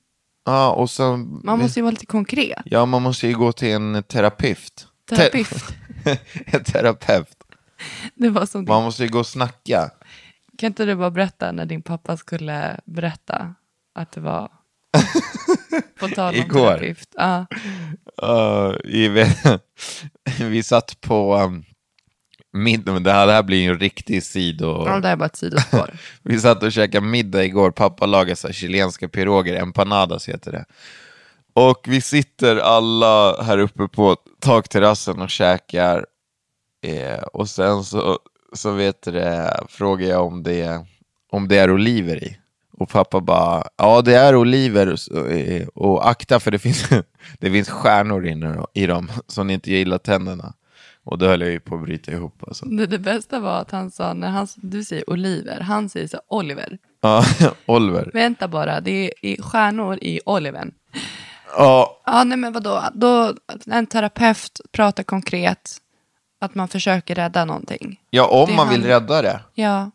Ja, 0.45 0.71
och 0.73 0.91
så... 0.91 1.17
man 1.45 1.59
måste 1.59 1.81
ju 1.81 1.83
vara 1.83 1.91
lite 1.91 2.07
konkret. 2.07 2.63
Ja, 2.65 2.87
man 2.87 3.03
måste 3.03 3.27
ju 3.29 3.35
gå 3.39 3.53
till 3.53 3.69
en 3.69 4.03
terapeut. 4.03 4.87
Te- 5.11 5.17
Terapeut. 5.17 5.65
en 6.47 6.65
terapeut. 6.65 7.35
Det 8.15 8.31
var 8.31 8.47
som 8.47 8.65
Man 8.65 8.83
måste 8.83 9.03
ju 9.03 9.09
gå 9.09 9.19
och 9.19 9.27
snacka. 9.27 9.91
Kan 10.59 10.67
inte 10.67 10.85
du 10.85 10.95
bara 10.95 11.11
berätta 11.11 11.53
när 11.53 11.67
din 11.67 11.83
pappa 11.83 12.17
skulle 12.17 12.81
berätta 12.85 13.55
att 13.95 14.13
det 14.13 14.21
var 14.21 14.51
på 16.01 16.09
tal 16.09 16.35
om 16.35 16.41
Igår. 16.41 16.67
terapeut? 16.67 17.09
Ja. 17.15 17.47
Uh, 18.23 18.77
i, 18.85 19.27
vi 20.39 20.63
satt 20.63 21.01
på 21.01 21.37
um, 21.37 21.65
middag, 22.53 22.99
det 22.99 23.13
här, 23.13 23.27
det 23.27 23.33
här 23.33 23.43
blir 23.43 23.59
ju 23.59 23.69
en 23.69 23.79
riktig 23.79 24.23
sido... 24.23 24.85
Ja, 24.87 25.01
det 25.01 25.07
här 25.07 25.13
är 25.13 25.17
bara 25.17 25.27
ett 25.27 25.37
sidospår. 25.37 25.91
Vi 26.23 26.41
satt 26.41 26.63
och 26.63 26.73
käkade 26.73 27.07
middag 27.07 27.45
igår, 27.45 27.71
pappa 27.71 28.07
lagade 28.07 28.37
så 28.37 28.53
chilenska 28.53 29.09
piroger, 29.09 29.63
empanadas 29.63 30.29
heter 30.29 30.53
det. 30.53 30.65
Och 31.53 31.85
vi 31.89 32.01
sitter 32.01 32.57
alla 32.57 33.43
här 33.43 33.59
uppe 33.59 33.89
på 33.89 34.17
takterrassen 34.41 35.21
och 35.21 35.31
käkar. 35.31 36.07
Eh, 36.83 37.23
och 37.23 37.49
sen 37.49 37.85
så, 37.85 38.19
så 38.53 38.73
vet 38.73 39.03
det, 39.03 39.61
frågar 39.69 40.09
jag 40.09 40.27
om 40.27 40.43
det, 40.43 40.85
om 41.31 41.49
det 41.49 41.59
är 41.59 41.71
oliver 41.71 42.25
i. 42.25 42.39
Och 42.73 42.89
pappa 42.89 43.21
bara, 43.21 43.65
ja 43.77 44.03
det 44.03 44.15
är 44.15 44.37
oliver 44.37 44.97
eh, 45.33 45.67
och 45.69 46.09
akta 46.09 46.41
för 46.41 46.51
det 46.51 46.59
finns, 46.59 46.89
det 47.39 47.51
finns 47.51 47.71
stjärnor 47.71 48.27
inne 48.27 48.65
i 48.75 48.87
dem 48.87 49.11
så 49.27 49.43
ni 49.43 49.53
inte 49.55 49.71
gillar 49.71 49.99
tänderna. 49.99 50.55
Och 51.05 51.19
då 51.19 51.27
höll 51.27 51.41
jag 51.41 51.51
ju 51.51 51.61
på 51.61 51.75
att 51.75 51.83
bryta 51.83 52.13
ihop 52.13 52.43
alltså. 52.47 52.67
Det, 52.67 52.87
det 52.87 52.99
bästa 52.99 53.41
var 53.41 53.61
att 53.61 53.71
han 53.71 53.91
sa, 53.91 54.15
när 54.15 54.29
han, 54.29 54.47
du 54.57 54.85
säger 54.85 55.11
Oliver, 55.11 55.61
han 55.61 55.89
säger 55.89 56.09
så 56.09 56.21
Oliver. 56.29 56.79
Ja, 57.01 57.25
Oliver. 57.67 58.11
Vänta 58.13 58.49
bara, 58.49 58.81
det 58.81 58.91
är, 58.91 59.11
är 59.23 59.43
stjärnor 59.43 59.99
i 60.03 60.21
Olivern. 60.27 60.73
Ja, 61.57 61.99
Ja, 62.11 62.25
nej 62.25 62.39
men 62.39 62.53
vadå, 62.53 62.85
då, 62.95 63.35
en 63.67 63.87
terapeut 63.87 64.61
pratar 64.73 65.03
konkret, 65.03 65.77
att 66.39 66.55
man 66.55 66.69
försöker 66.69 67.15
rädda 67.15 67.45
någonting. 67.45 68.01
ja 68.11 68.27
om 68.29 68.47
Det 68.51 68.57
man 68.57 68.69
vill 68.69 68.81
han- 68.81 68.89
rädda 68.89 69.23
det. 69.23 69.41
Ja, 69.55 69.91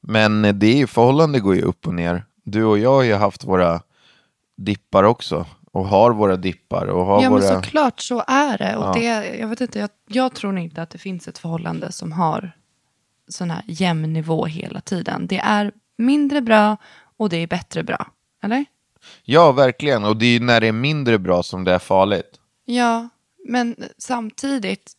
Men 0.00 0.42
det 0.58 0.66
är 0.66 0.76
ju, 0.76 0.86
förhållande 0.86 1.40
går 1.40 1.54
ju 1.56 1.62
upp 1.62 1.86
och 1.86 1.94
ner. 1.94 2.24
Du 2.44 2.64
och 2.64 2.78
jag 2.78 2.90
har 2.94 3.02
ju 3.02 3.14
haft 3.14 3.44
våra 3.44 3.80
dippar 4.56 5.04
också. 5.04 5.46
Och 5.72 5.86
har 5.86 6.10
våra 6.12 6.36
dippar. 6.36 6.86
Och 6.86 7.04
har 7.06 7.22
ja 7.22 7.30
våra... 7.30 7.40
men 7.40 7.48
såklart 7.62 8.00
så 8.00 8.24
är 8.26 8.58
det. 8.58 8.76
Och 8.76 8.84
Ja. 8.84 8.92
det 8.92 9.36
jag, 9.38 9.48
vet 9.48 9.60
inte, 9.60 9.78
jag, 9.78 9.90
jag 10.08 10.34
tror 10.34 10.58
inte 10.58 10.82
att 10.82 10.90
det 10.90 10.98
finns 10.98 11.28
ett 11.28 11.38
förhållande 11.38 11.92
som 11.92 12.12
har 12.12 12.52
sån 13.28 13.50
här 13.50 13.62
jämn 13.66 14.12
nivå 14.12 14.44
hela 14.46 14.80
tiden. 14.80 15.26
Det 15.26 15.38
är 15.38 15.72
mindre 15.98 16.40
bra 16.40 16.76
och 17.16 17.28
det 17.28 17.36
är 17.36 17.46
bättre 17.46 17.82
bra. 17.82 18.06
Eller? 18.42 18.64
Ja, 19.22 19.52
verkligen. 19.52 20.04
Och 20.04 20.16
det 20.16 20.26
är 20.26 20.32
ju 20.32 20.40
när 20.40 20.60
det 20.60 20.66
är 20.66 20.72
mindre 20.72 21.18
bra 21.18 21.42
som 21.42 21.64
det 21.64 21.72
är 21.72 21.78
farligt. 21.78 22.40
Ja, 22.64 23.08
men 23.48 23.76
samtidigt, 23.98 24.92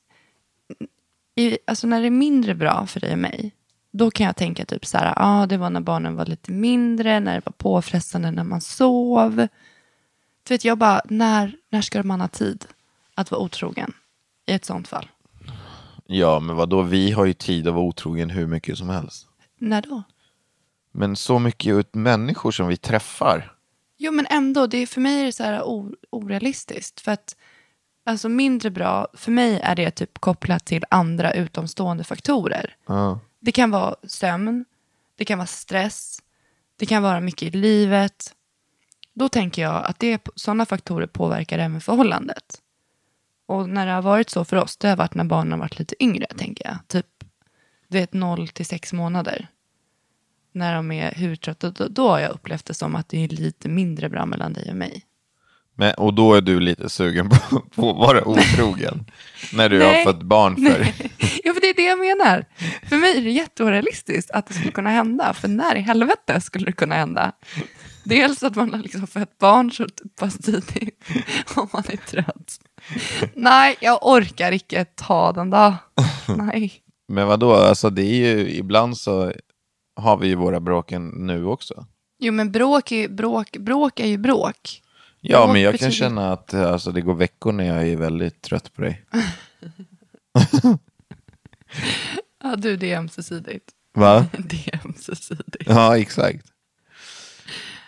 i, 1.42 1.58
alltså 1.68 1.88
när 1.88 2.02
det 2.02 2.08
är 2.08 2.12
mindre 2.12 2.56
bra 2.56 2.86
för 2.86 3.00
dig 3.00 3.12
och 3.12 3.20
mig, 3.20 3.56
då 3.92 4.12
kan 4.12 4.26
jag 4.26 4.36
tänka 4.36 4.66
typ 4.66 4.86
så 4.86 4.98
här, 4.98 5.14
ah, 5.18 5.46
det 5.46 5.58
var 5.58 5.70
när 5.70 5.82
barnen 5.82 6.16
var 6.16 6.26
lite 6.26 6.52
mindre, 6.52 7.20
när 7.20 7.36
det 7.36 7.42
var 7.46 7.54
påfrestande 7.58 8.32
när 8.32 8.44
man 8.44 8.62
sov. 8.62 9.48
Du 10.44 10.54
vet, 10.54 10.66
jag 10.66 10.78
bara, 10.78 11.02
när, 11.06 11.56
när 11.70 11.82
ska 11.82 12.04
man 12.04 12.22
ha 12.22 12.28
tid 12.28 12.66
att 13.16 13.32
vara 13.32 13.42
otrogen 13.42 13.94
i 14.46 14.54
ett 14.54 14.66
sånt 14.66 14.88
fall? 14.88 15.08
Ja, 16.06 16.40
men 16.40 16.56
vad 16.56 16.70
då? 16.70 16.82
Vi 16.82 17.12
har 17.12 17.26
ju 17.26 17.34
tid 17.34 17.68
att 17.68 17.74
vara 17.74 17.86
otrogen 17.86 18.30
hur 18.30 18.48
mycket 18.48 18.78
som 18.78 18.90
helst. 18.90 19.28
När 19.58 19.82
då? 19.82 20.04
Men 20.92 21.16
så 21.16 21.40
mycket 21.40 21.74
ut 21.74 21.96
människor 21.96 22.52
som 22.52 22.68
vi 22.68 22.78
träffar. 22.78 23.56
Jo, 23.98 24.12
men 24.12 24.26
ändå, 24.30 24.68
det 24.68 24.78
är, 24.78 24.88
för 24.88 25.02
mig 25.02 25.22
är 25.22 25.26
det 25.26 25.32
så 25.32 25.44
här 25.44 25.64
o, 25.64 25.96
orealistiskt. 26.10 27.02
För 27.02 27.12
att, 27.12 27.36
alltså 28.04 28.30
mindre 28.30 28.70
bra, 28.70 29.08
för 29.14 29.32
mig 29.32 29.60
är 29.64 29.76
det 29.76 29.92
typ 29.92 30.20
kopplat 30.20 30.66
till 30.66 30.86
andra 30.90 31.34
utomstående 31.34 32.04
faktorer. 32.04 32.76
Ja. 32.88 33.20
Det 33.40 33.52
kan 33.52 33.72
vara 33.72 33.96
sömn, 34.04 34.66
det 35.16 35.26
kan 35.26 35.38
vara 35.38 35.48
stress, 35.48 36.20
det 36.76 36.86
kan 36.86 37.04
vara 37.04 37.20
mycket 37.20 37.56
i 37.56 37.58
livet. 37.58 38.36
Då 39.14 39.30
tänker 39.30 39.62
jag 39.62 39.86
att 39.86 40.00
det, 40.00 40.28
sådana 40.36 40.66
faktorer 40.66 41.08
påverkar 41.08 41.60
även 41.60 41.82
förhållandet. 41.82 42.62
Och 43.46 43.70
när 43.70 43.86
det 43.86 43.92
har 43.92 44.02
varit 44.02 44.30
så 44.30 44.46
för 44.46 44.58
oss, 44.58 44.78
det 44.78 44.90
har 44.90 44.96
varit 44.96 45.14
när 45.14 45.24
barnen 45.24 45.52
har 45.52 45.60
varit 45.60 45.80
lite 45.80 46.04
yngre, 46.04 46.26
tänker 46.38 46.66
jag. 46.66 46.78
Typ, 46.88 47.24
du 47.88 47.98
vet, 47.98 48.14
0 48.14 48.48
till 48.48 48.66
6 48.66 48.94
månader. 48.94 49.48
När 50.52 50.76
de 50.76 50.92
är 50.92 51.12
hur 51.16 51.36
trötta, 51.36 51.70
då, 51.70 51.88
då 51.88 52.10
har 52.10 52.20
jag 52.20 52.32
upplevt 52.32 52.66
det 52.66 52.74
som 52.74 52.96
att 52.96 53.10
det 53.10 53.24
är 53.24 53.28
lite 53.28 53.70
mindre 53.70 54.10
bra 54.10 54.26
mellan 54.26 54.54
dig 54.54 54.70
och 54.70 54.76
mig. 54.76 55.06
Men, 55.82 55.94
och 55.94 56.13
då 56.13 56.34
är 56.34 56.41
du 56.41 56.60
lite 56.60 56.89
sugen 56.89 57.30
på, 57.30 57.36
på 57.76 57.89
att 57.89 57.98
vara 57.98 58.28
otrogen. 58.28 59.06
när 59.54 59.70
du 59.70 59.80
Nej. 59.80 59.88
har 60.06 60.13
fått 60.13 60.24
barn 60.24 60.56
för. 60.56 60.80
Ja, 61.44 61.54
för 61.54 61.62
det 61.62 61.70
är 61.70 61.74
det 61.74 61.84
jag 61.84 62.00
menar. 62.00 62.46
För 62.89 62.96
mig 62.96 63.17
är 63.17 63.22
det 63.22 63.32
jätteorealistiskt 63.32 64.32
att 64.32 64.48
det 64.48 64.54
skulle 64.54 64.72
kunna 64.72 64.89
hända. 64.89 65.34
För 65.34 65.48
när 65.48 65.76
i 65.76 65.80
helvete 65.80 66.41
skulle 66.41 66.65
det 66.65 66.72
kunna 66.72 66.96
hända? 66.96 67.32
Dels 68.04 68.44
att 68.44 68.56
man 68.56 68.74
har 68.74 68.80
liksom 68.80 69.08
fött 69.08 69.38
barn 69.38 69.72
så 69.72 69.88
pass 70.20 70.38
tidigt 70.38 71.06
om 71.56 71.70
man 71.74 71.84
är 71.88 71.98
trött. 71.98 72.60
Nej, 73.34 73.76
jag 73.80 74.00
orkar 74.02 74.52
inte 74.52 74.86
ta 74.86 75.32
den 75.32 75.50
då. 75.50 75.76
Nej. 76.28 76.74
Men 77.08 77.28
vad 77.28 77.39
då? 77.39 77.54
Alltså 77.54 77.89
det 77.89 78.04
är 78.04 78.36
ju, 78.36 78.50
ibland 78.50 78.98
så 78.98 79.34
har 79.96 80.17
vi 80.17 80.28
ju 80.28 80.36
våra 80.36 80.60
bråken 80.60 81.08
nu 81.08 81.46
också. 81.46 81.86
Jo, 82.20 82.34
men 82.34 82.52
bråk 82.52 82.91
är, 82.91 83.10
bråk, 83.10 83.58
bråk 83.58 84.00
är 84.00 84.08
ju 84.08 84.17
bråk. 84.17 84.82
Ja, 85.22 85.54
men 85.54 85.62
jag 85.62 85.80
kan 85.80 85.92
känna 85.92 86.34
att 86.34 86.54
eh, 86.54 86.72
alltså, 86.72 86.92
det 86.92 87.02
går 87.02 87.16
veckor 87.16 87.52
när 87.52 87.64
jag 87.64 87.88
är 87.88 87.96
väldigt 87.96 88.42
trött 88.42 88.74
på 88.74 88.82
dig. 88.82 89.04
Ja, 92.44 92.56
du, 92.56 92.78
det 92.78 92.92
är 92.92 92.98
ömsesidigt. 92.98 93.72
Va? 93.94 94.26
Det 94.38 94.68
är 94.74 94.86
ömsesidigt. 94.86 95.64
Ja, 95.66 95.98
exakt. 95.98 96.46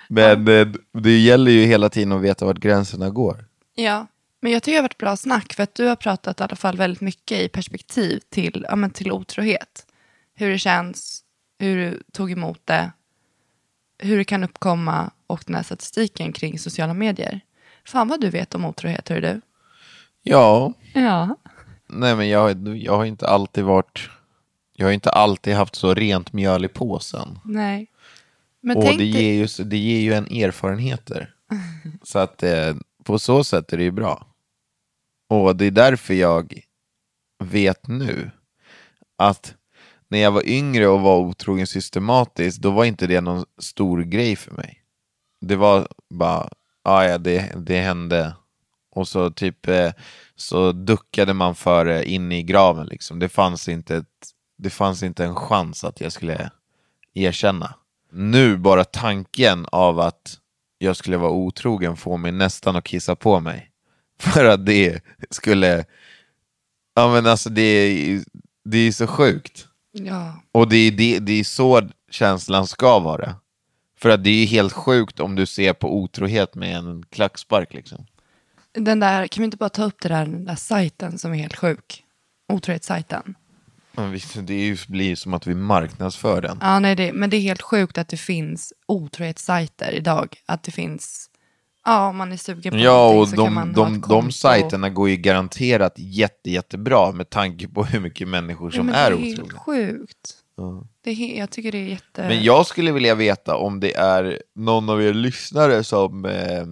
Men 0.07 0.45
det, 0.45 0.73
det 0.91 1.17
gäller 1.17 1.51
ju 1.51 1.65
hela 1.65 1.89
tiden 1.89 2.11
att 2.11 2.21
veta 2.21 2.45
vart 2.45 2.57
gränserna 2.57 3.09
går. 3.09 3.45
Ja, 3.75 4.07
Men 4.41 4.51
jag 4.51 4.63
tycker 4.63 4.73
det 4.73 4.77
har 4.77 4.83
varit 4.83 4.97
bra 4.97 5.15
snack 5.17 5.53
för 5.53 5.63
att 5.63 5.75
du 5.75 5.85
har 5.85 5.95
pratat 5.95 6.39
i 6.39 6.43
alla 6.43 6.55
fall 6.55 6.77
väldigt 6.77 7.01
mycket 7.01 7.39
i 7.39 7.47
perspektiv 7.49 8.19
till, 8.29 8.65
ja, 8.69 8.75
men 8.75 8.91
till 8.91 9.11
otrohet. 9.11 9.85
Hur 10.35 10.49
det 10.49 10.59
känns, 10.59 11.23
hur 11.59 11.77
du 11.77 12.03
tog 12.11 12.31
emot 12.31 12.61
det, 12.65 12.91
hur 13.97 14.17
det 14.17 14.23
kan 14.23 14.43
uppkomma 14.43 15.11
och 15.33 15.43
den 15.45 15.55
här 15.55 15.63
statistiken 15.63 16.33
kring 16.33 16.59
sociala 16.59 16.93
medier. 16.93 17.39
Fan 17.85 18.07
vad 18.07 18.21
du 18.21 18.29
vet 18.29 18.55
om 18.55 18.65
otrohet, 18.65 19.09
hör 19.09 19.21
du? 19.21 19.41
Ja, 20.23 20.73
Ja. 20.93 21.37
nej 21.87 22.15
men 22.15 22.29
jag, 22.29 22.67
jag 22.77 22.97
har 22.97 23.05
inte 23.05 23.27
alltid 23.27 23.63
varit, 23.63 24.09
jag 24.73 24.85
har 24.87 24.91
inte 24.91 25.09
alltid 25.09 25.53
haft 25.55 25.75
så 25.75 25.93
rent 25.93 26.33
mjöl 26.33 26.65
i 26.65 26.67
påsen. 26.67 27.39
Nej. 27.43 27.87
Men 28.61 28.77
och 28.77 28.83
det 28.83 29.05
ger, 29.05 29.33
ju, 29.33 29.63
det 29.63 29.77
ger 29.77 29.99
ju 29.99 30.13
en 30.13 30.25
erfarenheter. 30.27 31.33
så 32.03 32.19
att 32.19 32.43
eh, 32.43 32.75
på 33.03 33.19
så 33.19 33.43
sätt 33.43 33.73
är 33.73 33.77
det 33.77 33.83
ju 33.83 33.91
bra. 33.91 34.27
Och 35.29 35.55
det 35.55 35.65
är 35.65 35.71
därför 35.71 36.13
jag 36.13 36.59
vet 37.43 37.87
nu 37.87 38.31
att 39.17 39.55
när 40.07 40.19
jag 40.19 40.31
var 40.31 40.47
yngre 40.47 40.87
och 40.87 41.01
var 41.01 41.17
otrogen 41.17 41.67
systematiskt, 41.67 42.61
då 42.61 42.71
var 42.71 42.85
inte 42.85 43.07
det 43.07 43.21
någon 43.21 43.45
stor 43.57 44.01
grej 44.01 44.35
för 44.35 44.51
mig. 44.51 44.82
Det 45.47 45.55
var 45.55 45.87
bara, 46.09 46.49
ah, 46.83 47.03
ja 47.03 47.17
det, 47.17 47.53
det 47.57 47.79
hände. 47.79 48.35
Och 48.91 49.07
så 49.07 49.31
typ 49.31 49.67
eh, 49.67 49.91
så 50.35 50.71
duckade 50.71 51.33
man 51.33 51.55
för 51.55 51.85
det 51.85 52.05
in 52.05 52.31
i 52.31 52.43
graven 52.43 52.87
liksom. 52.87 53.19
Det 53.19 53.29
fanns 53.29 53.69
inte, 53.69 53.95
ett, 53.95 54.27
det 54.57 54.69
fanns 54.69 55.03
inte 55.03 55.25
en 55.25 55.35
chans 55.35 55.83
att 55.83 56.01
jag 56.01 56.11
skulle 56.11 56.51
erkänna. 57.13 57.75
Nu 58.11 58.57
bara 58.57 58.83
tanken 58.83 59.65
av 59.71 59.99
att 59.99 60.39
jag 60.77 60.95
skulle 60.95 61.17
vara 61.17 61.31
otrogen 61.31 61.97
får 61.97 62.17
mig 62.17 62.31
nästan 62.31 62.75
att 62.75 62.83
kissa 62.83 63.15
på 63.15 63.39
mig. 63.39 63.69
För 64.19 64.45
att 64.45 64.65
det 64.65 65.03
skulle, 65.29 65.85
ja 66.95 67.11
men 67.11 67.25
alltså 67.25 67.49
det 67.49 68.23
det 68.65 68.77
är 68.77 68.91
så 68.91 69.07
sjukt. 69.07 69.67
Ja. 69.91 70.41
Och 70.51 70.69
det 70.69 70.75
är, 70.75 70.91
det, 70.91 71.19
det 71.19 71.39
är 71.39 71.43
så 71.43 71.89
känslan 72.11 72.67
ska 72.67 72.99
vara. 72.99 73.35
För 74.03 74.09
att 74.09 74.23
det 74.23 74.29
är 74.29 74.45
helt 74.45 74.73
sjukt 74.73 75.19
om 75.19 75.35
du 75.35 75.45
ser 75.45 75.73
på 75.73 75.95
otrohet 75.97 76.55
med 76.55 76.75
en 76.77 77.03
klackspark 77.09 77.73
liksom. 77.73 78.05
Den 78.73 78.99
där, 78.99 79.27
kan 79.27 79.41
vi 79.41 79.45
inte 79.45 79.57
bara 79.57 79.69
ta 79.69 79.83
upp 79.83 80.01
det 80.01 80.09
där, 80.09 80.25
den 80.25 80.45
där 80.45 80.55
sajten 80.55 81.17
som 81.17 81.33
är 81.33 81.37
helt 81.37 81.55
sjuk? 81.55 82.03
Otrohetssajten. 82.53 83.35
Visst, 84.11 84.47
det 84.47 84.53
är 84.53 84.63
ju, 84.65 84.77
blir 84.87 85.05
ju 85.05 85.15
som 85.15 85.33
att 85.33 85.47
vi 85.47 85.55
marknadsför 85.55 86.41
den. 86.41 86.57
Ja, 86.61 86.79
nej, 86.79 86.95
det, 86.95 87.13
men 87.13 87.29
det 87.29 87.37
är 87.37 87.41
helt 87.41 87.61
sjukt 87.61 87.97
att 87.97 88.07
det 88.07 88.17
finns 88.17 88.73
otrohetssajter 88.85 89.91
idag. 89.91 90.35
Att 90.45 90.63
det 90.63 90.71
finns, 90.71 91.29
ja 91.85 92.07
om 92.07 92.17
man 92.17 92.31
är 92.31 92.37
sugen 92.37 92.71
på 92.71 92.79
Ja, 92.79 93.09
och 93.09 93.29
så 93.29 93.35
kan 93.35 93.45
de, 93.45 93.53
man 93.53 93.75
ha 93.75 93.83
de, 93.83 93.93
de 93.93 94.01
konto. 94.01 94.31
sajterna 94.31 94.89
går 94.89 95.09
ju 95.09 95.15
garanterat 95.17 95.93
jätte, 95.97 96.51
jättebra 96.51 97.11
med 97.11 97.29
tanke 97.29 97.67
på 97.67 97.83
hur 97.83 97.99
mycket 97.99 98.27
människor 98.27 98.71
Ja, 98.73 98.77
som 98.77 98.85
men 98.85 98.95
är 98.95 99.11
Det 99.11 99.17
är 99.17 99.35
helt 99.37 99.53
sjukt. 99.53 100.42
Det 101.01 101.09
är, 101.11 101.15
he- 101.15 101.37
jag 101.39 101.49
tycker 101.49 101.71
det 101.71 101.77
är 101.77 101.87
jätte... 101.87 102.27
Men 102.27 102.43
jag 102.43 102.67
skulle 102.67 102.91
vilja 102.91 103.15
veta 103.15 103.55
om 103.57 103.79
det 103.79 103.93
är 103.95 104.41
någon 104.53 104.89
av 104.89 105.03
er 105.03 105.13
lyssnare 105.13 105.83
som, 105.83 106.25
eh, 106.25 106.65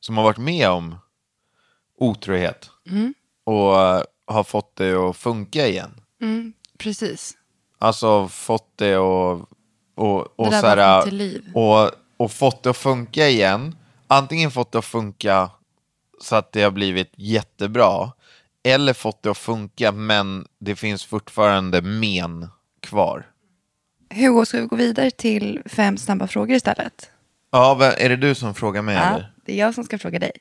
som 0.00 0.16
har 0.16 0.24
varit 0.24 0.38
med 0.38 0.68
om 0.70 0.96
otrohet 1.98 2.70
Mm. 2.90 3.14
och 3.44 3.80
eh, 3.80 4.02
har 4.26 4.44
fått 4.44 4.76
det 4.76 4.92
att 4.94 5.16
funka 5.16 5.66
igen. 5.68 5.90
Mm, 6.20 6.52
precis. 6.78 7.36
Alltså 7.78 8.28
fått 8.28 8.72
det 8.76 8.94
att 8.94 9.46
och, 9.94 10.40
och, 10.40 10.50
Det 10.50 10.60
så 10.60 10.66
här, 10.66 10.76
och, 11.54 11.90
och 12.16 12.32
fått 12.32 12.62
det 12.62 12.70
att 12.70 12.76
funka 12.76 13.28
igen. 13.28 13.76
Antingen 14.06 14.50
fått 14.50 14.72
det 14.72 14.78
att 14.78 14.84
funka 14.84 15.50
så 16.20 16.36
att 16.36 16.52
det 16.52 16.62
har 16.62 16.70
blivit 16.70 17.12
jättebra. 17.16 18.12
Eller 18.64 18.92
fått 18.92 19.22
det 19.22 19.30
att 19.30 19.38
funka 19.38 19.92
men 19.92 20.46
det 20.58 20.76
finns 20.76 21.04
fortfarande 21.04 21.82
men 21.82 22.48
kvar. 22.80 23.26
Hugo, 24.14 24.44
ska 24.46 24.60
vi 24.60 24.66
gå 24.66 24.76
vidare 24.76 25.10
till 25.10 25.62
fem 25.66 25.96
snabba 25.98 26.26
frågor 26.26 26.56
istället? 26.56 27.10
Ja, 27.50 27.92
är 27.98 28.08
det 28.08 28.16
du 28.16 28.34
som 28.34 28.54
frågar 28.54 28.82
mig 28.82 28.94
Ja, 28.96 29.02
eller? 29.02 29.32
det 29.46 29.52
är 29.52 29.56
jag 29.56 29.74
som 29.74 29.84
ska 29.84 29.98
fråga 29.98 30.18
dig. 30.18 30.32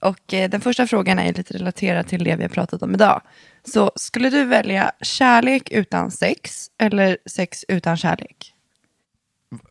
Och 0.00 0.34
eh, 0.34 0.50
den 0.50 0.60
första 0.60 0.86
frågan 0.86 1.18
är 1.18 1.32
lite 1.34 1.54
relaterad 1.54 2.06
till 2.06 2.24
det 2.24 2.36
vi 2.36 2.42
har 2.42 2.48
pratat 2.48 2.82
om 2.82 2.94
idag. 2.94 3.22
Så 3.64 3.92
skulle 3.96 4.30
du 4.30 4.44
välja 4.44 4.92
kärlek 5.00 5.70
utan 5.70 6.10
sex 6.10 6.66
eller 6.78 7.18
sex 7.26 7.64
utan 7.68 7.96
kärlek? 7.96 8.54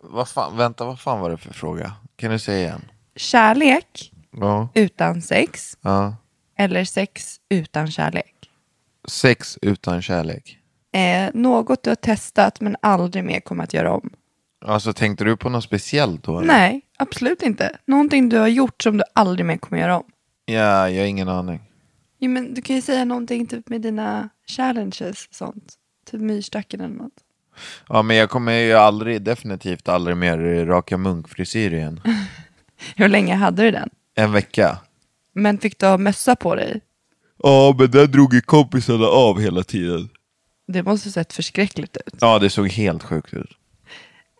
Vad 0.01 0.29
fan, 0.29 0.57
vänta, 0.57 0.85
vad 0.85 0.99
fan 0.99 1.19
var 1.19 1.29
det 1.29 1.37
för 1.37 1.53
fråga? 1.53 1.93
Kan 2.15 2.31
du 2.31 2.39
säga 2.39 2.59
igen? 2.67 2.81
Kärlek 3.15 4.11
Ja. 4.31 4.69
utan 4.73 5.21
sex 5.21 5.77
ja. 5.81 6.15
Eller 6.57 6.83
sex 6.83 7.39
utan 7.49 7.91
kärlek? 7.91 8.35
Sex 9.07 9.57
utan 9.61 10.01
kärlek. 10.01 10.57
Eh, 10.91 11.29
något 11.33 11.83
du 11.83 11.89
har 11.89 11.95
testat 11.95 12.61
men 12.61 12.75
aldrig 12.81 13.23
mer 13.23 13.39
kommer 13.39 13.63
att 13.63 13.73
göra 13.73 13.93
om? 13.93 14.09
Alltså 14.65 14.93
tänkte 14.93 15.23
du 15.23 15.37
på 15.37 15.49
något 15.49 15.63
speciellt 15.63 16.23
då? 16.23 16.37
eller? 16.37 16.47
Nej, 16.47 16.81
absolut 16.97 17.41
inte. 17.41 17.77
Någonting 17.85 18.29
du 18.29 18.37
har 18.37 18.47
gjort 18.47 18.83
som 18.83 18.97
du 18.97 19.03
aldrig 19.13 19.45
mer 19.45 19.57
kommer 19.57 19.81
göra 19.81 19.97
om. 19.97 20.05
Ja, 20.45 20.89
jag 20.89 21.01
har 21.01 21.07
ingen 21.07 21.29
aning. 21.29 21.61
Jo, 22.19 22.31
men 22.31 22.53
du 22.53 22.61
kan 22.61 22.75
ju 22.75 22.81
säga 22.81 23.05
någonting 23.05 23.47
typ 23.47 23.69
med 23.69 23.81
dina 23.81 24.29
challenges 24.47 25.27
och 25.29 25.35
sånt. 25.35 25.73
Typ 26.11 26.21
myrstacken 26.21 26.81
eller 26.81 26.95
något. 26.95 27.13
Ja, 27.89 28.01
men 28.01 28.15
jag 28.17 28.29
kommer 28.29 28.51
ju 28.51 28.73
aldrig, 28.73 29.21
definitivt 29.21 29.89
aldrig 29.89 30.17
mer 30.17 30.65
raka 30.65 30.97
munkfrisyr 30.97 31.73
igen. 31.73 32.01
Hur 32.95 33.07
länge 33.07 33.35
hade 33.35 33.63
du 33.63 33.71
den? 33.71 33.89
En 34.15 34.31
vecka. 34.31 34.77
Men 35.37 35.57
fick 35.57 35.79
du 35.79 35.85
ha 35.85 35.97
mössa 35.97 36.35
på 36.35 36.55
dig? 36.55 36.81
Ja, 37.43 37.75
men 37.79 37.91
där 37.91 38.07
drog 38.07 38.33
ju 38.33 38.41
kompisarna 38.41 39.05
av 39.05 39.39
hela 39.39 39.63
tiden. 39.63 40.09
Det 40.67 40.83
måste 40.83 41.09
ha 41.09 41.13
sett 41.13 41.33
förskräckligt 41.33 41.97
ut. 41.97 42.15
Ja, 42.21 42.39
det 42.39 42.49
såg 42.49 42.69
helt 42.69 43.03
sjukt 43.03 43.33
ut. 43.33 43.49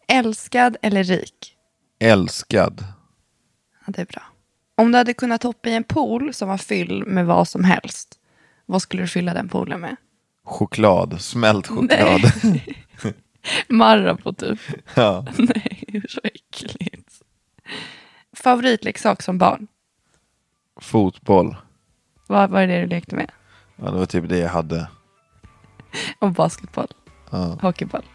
Älskad 0.07 0.77
eller 0.81 1.03
rik? 1.03 1.55
Älskad. 1.99 2.83
Ja, 3.85 3.93
det 3.93 4.01
är 4.01 4.05
bra. 4.05 4.21
Om 4.75 4.91
du 4.91 4.97
hade 4.97 5.13
kunnat 5.13 5.43
hoppa 5.43 5.69
i 5.69 5.75
en 5.75 5.83
pool 5.83 6.33
som 6.33 6.49
var 6.49 6.57
fylld 6.57 7.07
med 7.07 7.25
vad 7.25 7.47
som 7.47 7.63
helst, 7.63 8.19
vad 8.65 8.81
skulle 8.81 9.03
du 9.03 9.07
fylla 9.07 9.33
den 9.33 9.49
poolen 9.49 9.81
med? 9.81 9.95
Choklad. 10.43 11.21
Smält 11.21 11.67
choklad. 11.67 12.21
Marabou 13.69 14.33
typ. 14.33 14.59
ja. 14.95 15.25
Nej, 15.37 16.01
så 16.09 16.19
äckligt. 16.23 17.21
Favoritleksak 18.35 19.21
som 19.21 19.37
barn? 19.37 19.67
Fotboll. 20.77 21.55
Vad 22.27 22.49
var 22.49 22.67
det 22.67 22.81
du 22.81 22.87
lekte 22.87 23.15
med? 23.15 23.31
Ja, 23.75 23.85
det 23.91 23.97
var 23.97 24.05
typ 24.05 24.29
det 24.29 24.37
jag 24.37 24.49
hade. 24.49 24.87
Och 26.19 26.31
basketboll? 26.31 26.87
Ja. 27.31 27.57
Hockeyboll? 27.61 28.05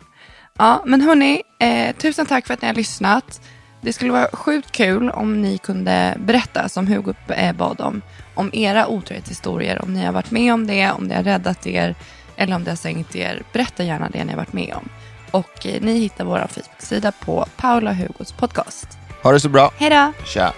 Ja, 0.59 0.83
men 0.87 1.01
hörni, 1.01 1.43
eh, 1.59 1.97
tusen 1.97 2.27
tack 2.27 2.47
för 2.47 2.55
att 2.55 2.63
ni 2.63 2.69
har 2.69 2.75
lyssnat. 2.75 3.41
Det 3.81 3.93
skulle 3.93 4.13
vara 4.13 4.29
sjukt 4.33 4.73
kul 4.73 5.11
om 5.11 5.43
ni 5.43 5.59
kunde 5.59 6.15
berätta, 6.19 6.69
som 6.69 6.87
Hugo 6.87 7.15
eh, 7.29 7.53
bad 7.53 7.81
om, 7.81 8.03
om 8.35 8.51
era 8.53 8.87
otrohetshistorier. 8.87 9.83
Om 9.83 9.95
ni 9.95 10.05
har 10.05 10.13
varit 10.13 10.31
med 10.31 10.55
om 10.55 10.67
det, 10.67 10.91
om 10.91 11.09
det 11.09 11.15
har 11.15 11.23
räddat 11.23 11.67
er 11.67 11.95
eller 12.37 12.57
om 12.57 12.65
det 12.65 12.71
har 12.71 12.77
sänkt 12.77 13.17
er. 13.17 13.43
Berätta 13.53 13.85
gärna 13.85 14.09
det 14.09 14.25
ni 14.25 14.31
har 14.31 14.37
varit 14.37 14.53
med 14.53 14.75
om. 14.75 14.89
Och 15.31 15.67
eh, 15.67 15.81
ni 15.81 15.99
hittar 15.99 16.25
vår 16.25 16.39
Facebook-sida 16.39 17.13
på 17.13 17.47
Paula 17.57 17.93
Hugos 17.93 18.33
podcast. 18.33 18.89
Ha 19.23 19.33
det 19.33 19.41
så 19.41 19.49
bra. 19.49 19.73
Hej 19.77 19.91
då! 19.91 20.13
Tja. 20.27 20.53